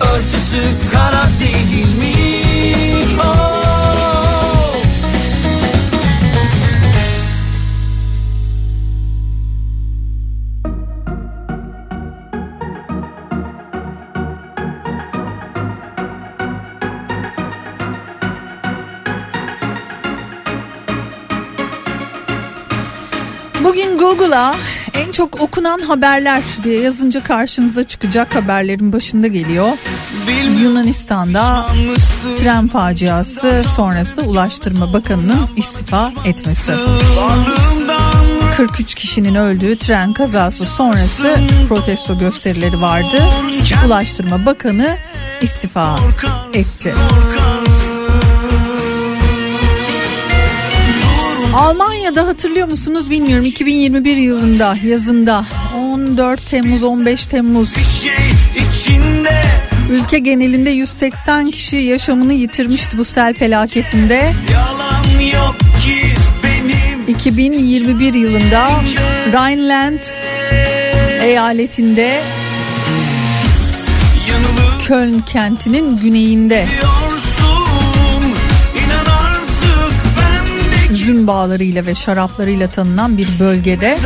Örtüsü 0.00 0.62
kara 0.92 1.27
Bugün 23.64 23.98
Google'a 23.98 24.54
en 24.94 25.12
çok 25.12 25.40
okunan 25.40 25.80
haberler 25.80 26.42
diye 26.64 26.80
yazınca 26.80 27.22
karşınıza 27.22 27.84
çıkacak 27.84 28.34
haberlerin 28.34 28.92
başında 28.92 29.26
geliyor. 29.26 29.68
Yunanistan'da 30.62 31.66
tren 32.38 32.68
faciası 32.68 33.64
sonrası 33.76 34.22
Ulaştırma 34.22 34.92
Bakanı'nın 34.92 35.48
istifa 35.56 36.10
etmesi. 36.24 36.72
43 38.56 38.94
kişinin 38.94 39.34
öldüğü 39.34 39.76
tren 39.76 40.12
kazası 40.12 40.66
sonrası 40.66 41.36
protesto 41.68 42.18
gösterileri 42.18 42.80
vardı. 42.80 43.22
Ulaştırma 43.86 44.46
Bakanı 44.46 44.96
istifa 45.42 45.98
etti. 46.54 46.94
Almanya'da 51.54 52.26
hatırlıyor 52.26 52.68
musunuz? 52.68 53.10
Bilmiyorum. 53.10 53.44
2021 53.44 54.16
yılında 54.16 54.76
yazında. 54.84 55.44
14 55.76 56.46
Temmuz 56.46 56.82
15 56.82 57.26
Temmuz. 57.26 57.72
İçinde. 58.56 59.42
Ülke 59.90 60.18
genelinde 60.18 60.70
180 60.70 61.50
kişi 61.50 61.76
yaşamını 61.76 62.32
yitirmişti 62.32 62.98
bu 62.98 63.04
sel 63.04 63.34
felaketinde. 63.34 64.32
yalan 64.52 65.20
yok 65.32 65.56
ki 65.80 66.14
benim 66.44 67.08
2021 67.08 68.14
yılında 68.14 68.70
Rhineland 69.32 69.98
eyaletinde 71.22 72.20
Köln 74.86 75.20
kentinin 75.20 75.98
güneyinde 75.98 76.66
üzüm 81.08 81.26
bağlarıyla 81.26 81.86
ve 81.86 81.94
şaraplarıyla 81.94 82.68
tanınan 82.68 83.18
bir 83.18 83.28
bölgede 83.40 83.98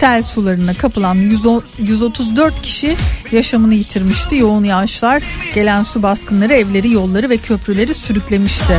sel 0.00 0.22
sularına 0.22 0.74
kapılan 0.74 1.14
110 1.14 1.62
134 1.78 2.62
kişi 2.62 2.96
yaşamını 3.32 3.74
yitirmişti. 3.74 4.36
Yoğun 4.36 4.64
yağışlar 4.64 5.22
gelen 5.54 5.82
su 5.82 6.02
baskınları 6.02 6.52
evleri, 6.52 6.92
yolları 6.92 7.30
ve 7.30 7.36
köprüleri 7.36 7.94
sürüklemişti. 7.94 8.72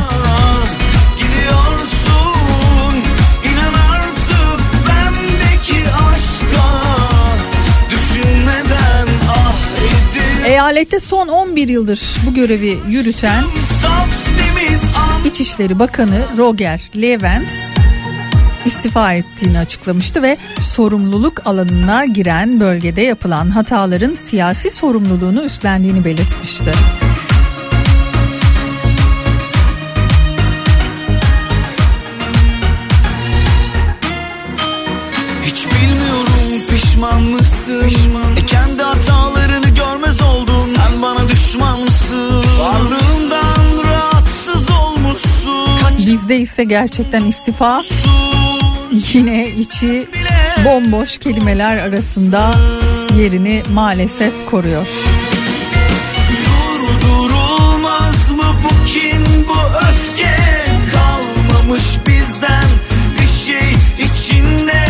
ah 9.28 9.54
Eyalette 10.46 11.00
son 11.00 11.28
11 11.28 11.68
yıldır 11.68 12.00
bu 12.26 12.34
görevi 12.34 12.78
yürüten 12.90 13.44
İçişleri 15.24 15.78
Bakanı 15.78 16.20
Roger 16.38 16.80
Levens 16.96 17.71
istifa 18.66 19.12
ettiğini 19.12 19.58
açıklamıştı 19.58 20.22
ve 20.22 20.36
sorumluluk 20.60 21.46
alanına 21.46 22.04
giren 22.04 22.60
bölgede 22.60 23.02
yapılan 23.02 23.50
hataların 23.50 24.14
siyasi 24.14 24.70
sorumluluğunu 24.70 25.44
üstlendiğini 25.44 26.04
belirtmişti. 26.04 26.72
Hiç 35.44 35.66
bilmiyorum 35.66 36.68
pişman 36.70 37.22
mısın? 37.22 37.92
E 38.42 38.46
kendi 38.46 38.82
hatalarını 38.82 39.68
görmez 39.68 40.20
oldun. 40.20 40.58
Sen 40.58 41.02
bana 41.02 41.28
düşman 41.28 41.80
mısın? 41.80 42.44
Varlığımdan 42.60 43.84
rahatsız 43.84 44.70
olmuşsun. 44.70 46.06
Bizde 46.06 46.38
ise 46.38 46.64
gerçekten 46.64 47.24
istifa 47.24 47.82
yine 48.92 49.48
içi 49.48 50.08
bomboş 50.64 51.18
kelimeler 51.18 51.76
arasında 51.76 52.54
yerini 53.18 53.62
maalesef 53.72 54.32
koruyor. 54.50 54.86
Durdurulmaz 56.44 58.30
mı 58.30 58.56
bu 58.64 58.86
kin 58.86 59.24
bu 59.48 59.78
öfke? 59.78 60.36
Kalmamış 60.92 61.84
bizden 62.06 62.64
bir 63.20 63.28
şey 63.46 63.72
içinde. 63.98 64.81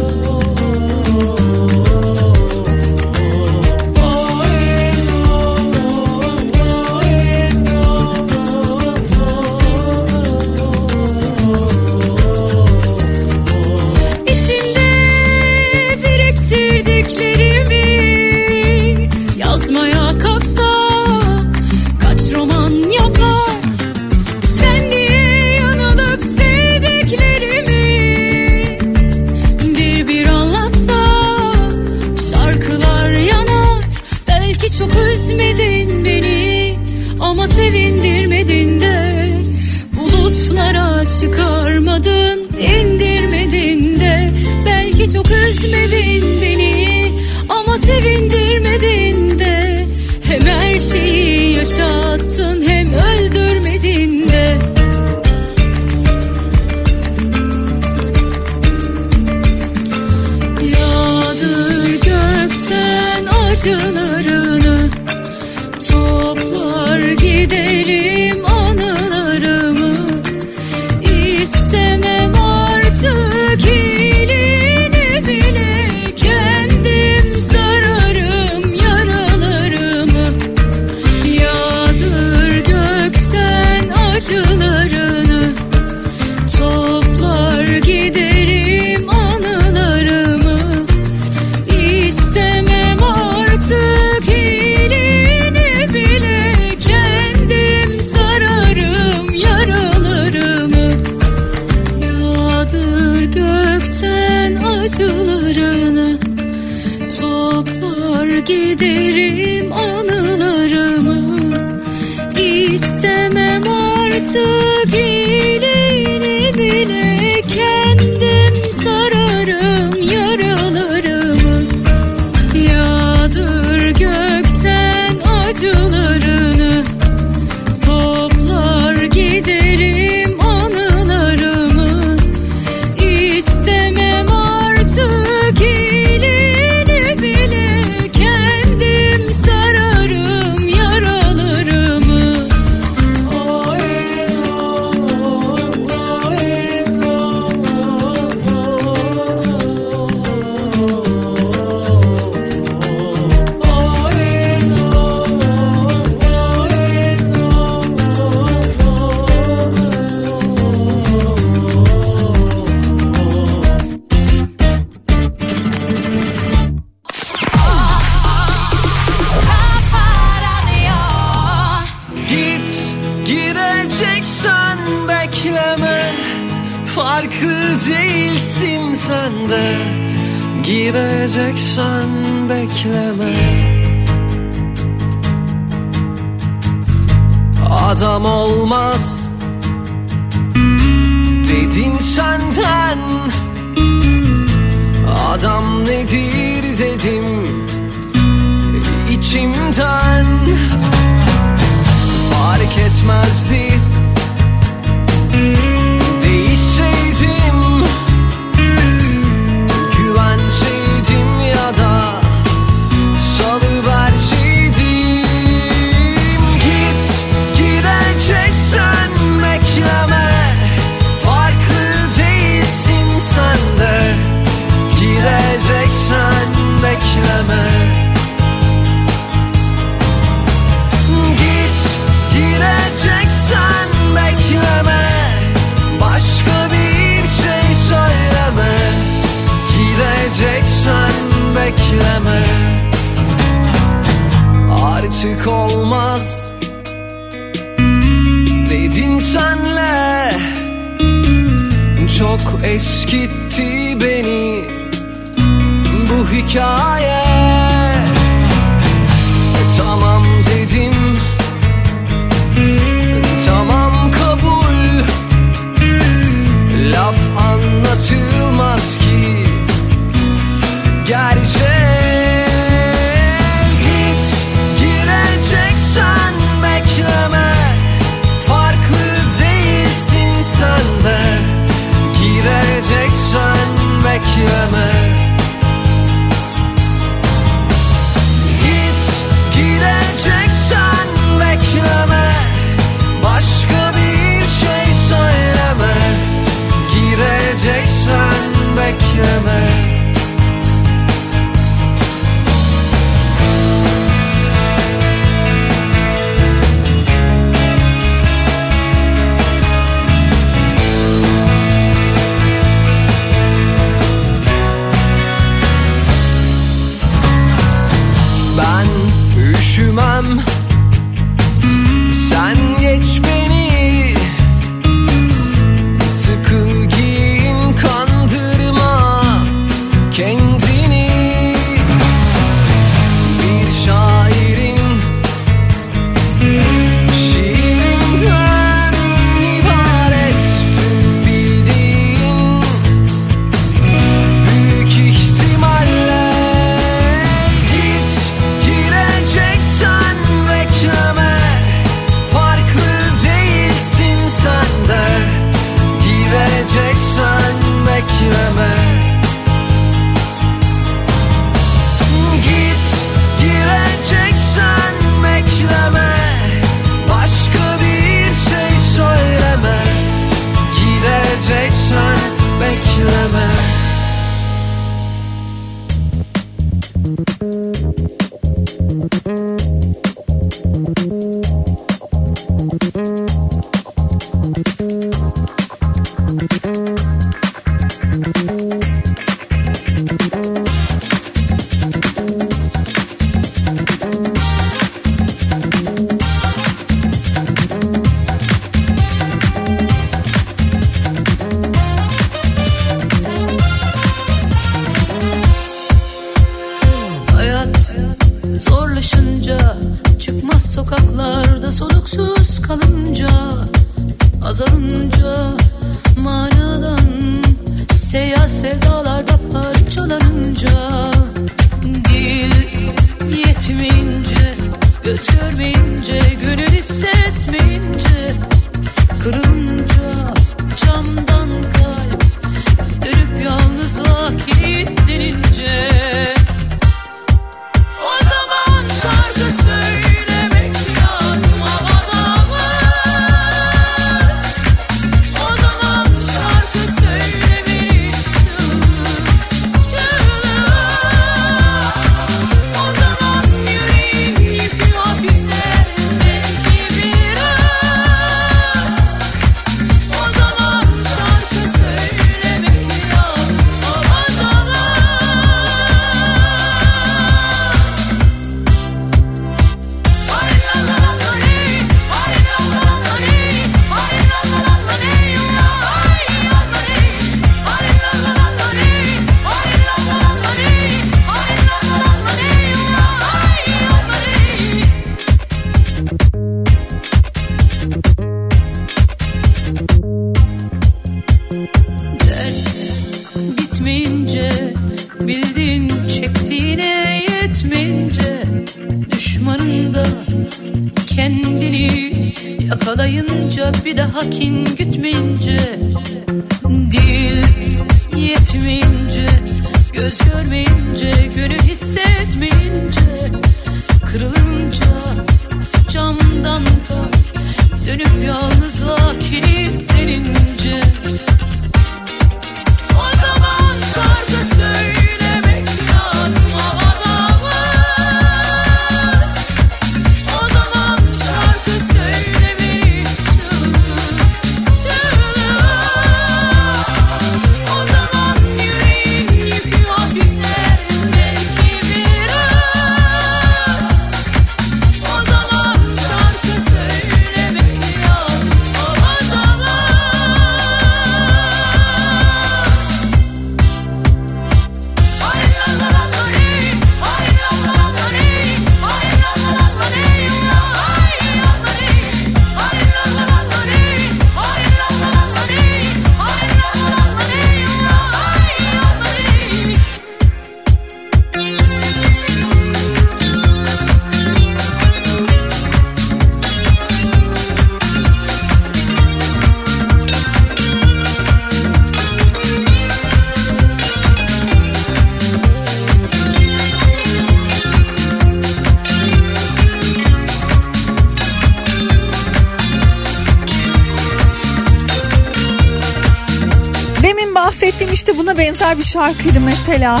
güzel 598.64 598.78
bir 598.78 598.84
şarkıydı 598.84 599.40
mesela. 599.40 600.00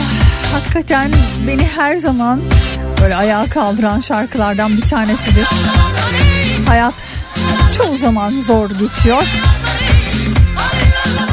Hakikaten 0.52 1.10
beni 1.46 1.66
her 1.76 1.96
zaman 1.96 2.40
böyle 3.00 3.16
ayağa 3.16 3.46
kaldıran 3.46 4.00
şarkılardan 4.00 4.76
bir 4.76 4.82
tanesidir. 4.82 5.46
Hayat 6.68 6.94
çoğu 7.76 7.98
zaman 7.98 8.30
zor 8.42 8.70
geçiyor. 8.70 9.22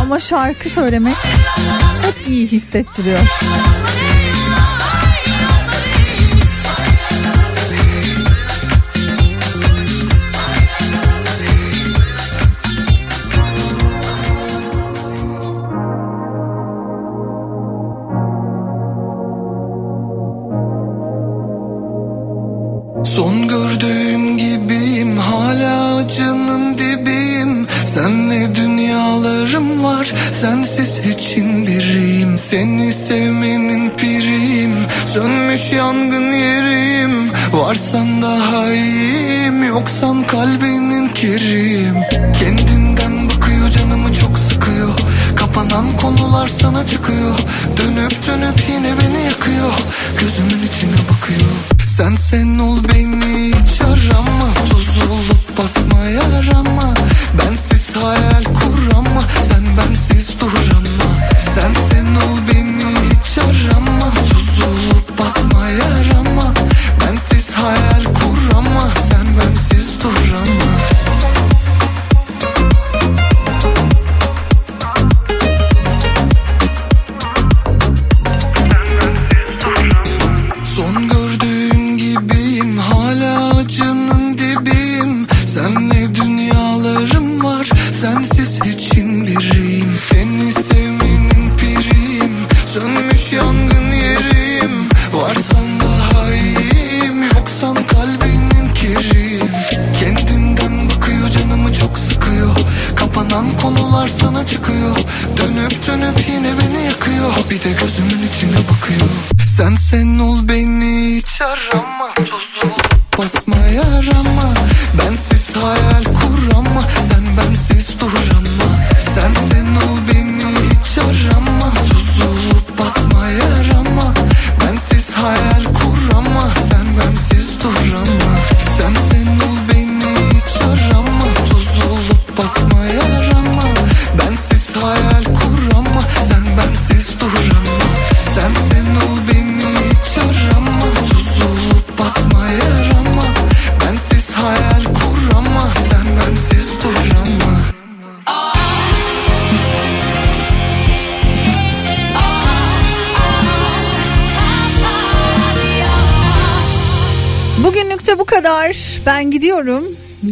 Ama 0.01 0.19
şarkı 0.19 0.69
söylemek 0.69 1.15
hep 2.01 2.27
iyi 2.27 2.47
hissettiriyor. 2.47 3.19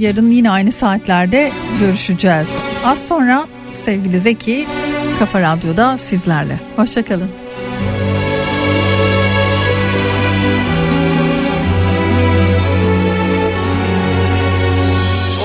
yarın 0.10 0.32
yine 0.32 0.52
aynı 0.52 0.72
saatlerde 0.72 1.52
görüşeceğiz. 1.80 2.50
Az 2.86 3.08
sonra 3.08 3.48
sevgili 3.74 4.20
Zeki 4.20 4.68
Kafa 5.20 5.42
Radyo'da 5.42 5.98
sizlerle. 5.98 6.60
Hoşçakalın. 6.76 7.30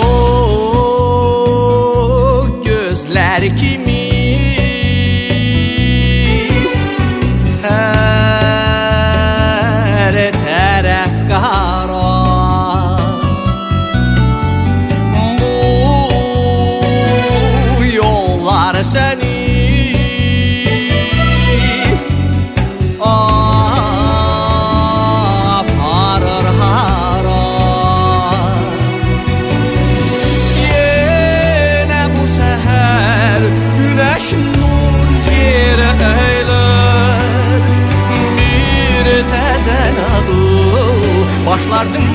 O 0.02 0.06
oh, 2.36 2.64
gözler 2.64 3.56
kim 3.56 3.83
səni 18.94 19.38
aparır 25.94 26.46
ah, 26.50 26.60
hara 26.60 27.46
Yenə 30.68 32.02
bu 32.14 32.22
səhər 32.36 33.42
günəş 33.64 34.26
nur 34.44 35.10
yerə 35.32 35.90
əylər 36.12 37.66
Bir 38.38 39.10
təzə 39.32 39.80
nağıl 39.98 40.30
başlardım 41.50 42.13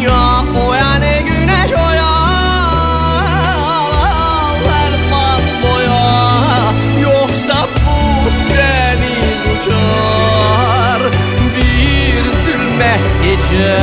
gece 13.52 13.78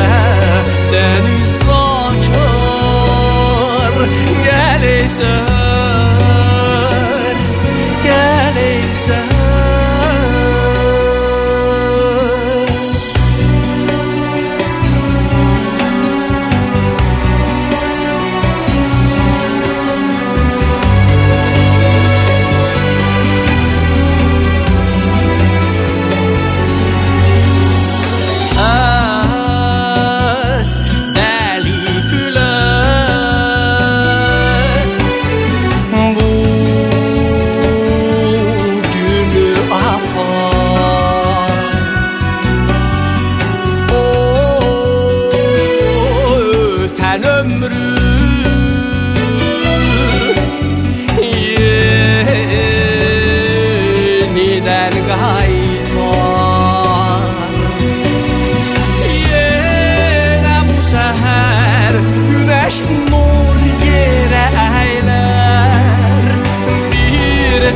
deniz 0.93 1.59
kaçar. 1.59 2.35
Gel 4.45 4.83
ey 4.83 5.09
sen. 5.09 5.56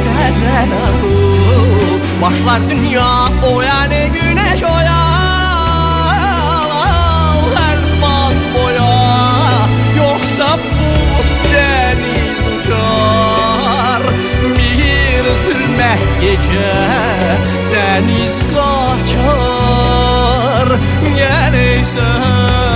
təzən 0.05 0.71
ağıl 0.85 1.99
Başlar 2.23 2.61
dünya 2.71 3.13
oyanı 3.55 4.03
güneş 4.15 4.63
oyan 4.63 5.01
Əlman 7.69 8.35
boya 8.55 8.97
Yoxsa 9.99 10.51
bu 10.65 10.91
dəniz 11.53 12.41
uçar. 12.53 14.03
Bir 14.57 15.25
zülmət 15.45 16.03
gecə 16.23 16.75
Dəniz 17.75 18.37
qaçar 18.55 19.89
Gələysən 21.21 22.70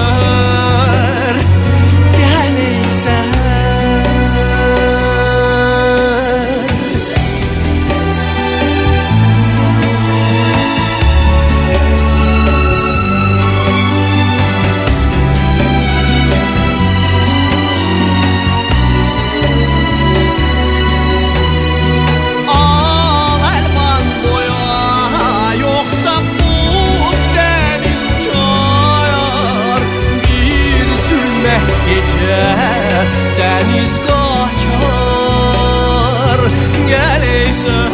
Dəniz 37.55 37.67
qaçar 37.67 37.94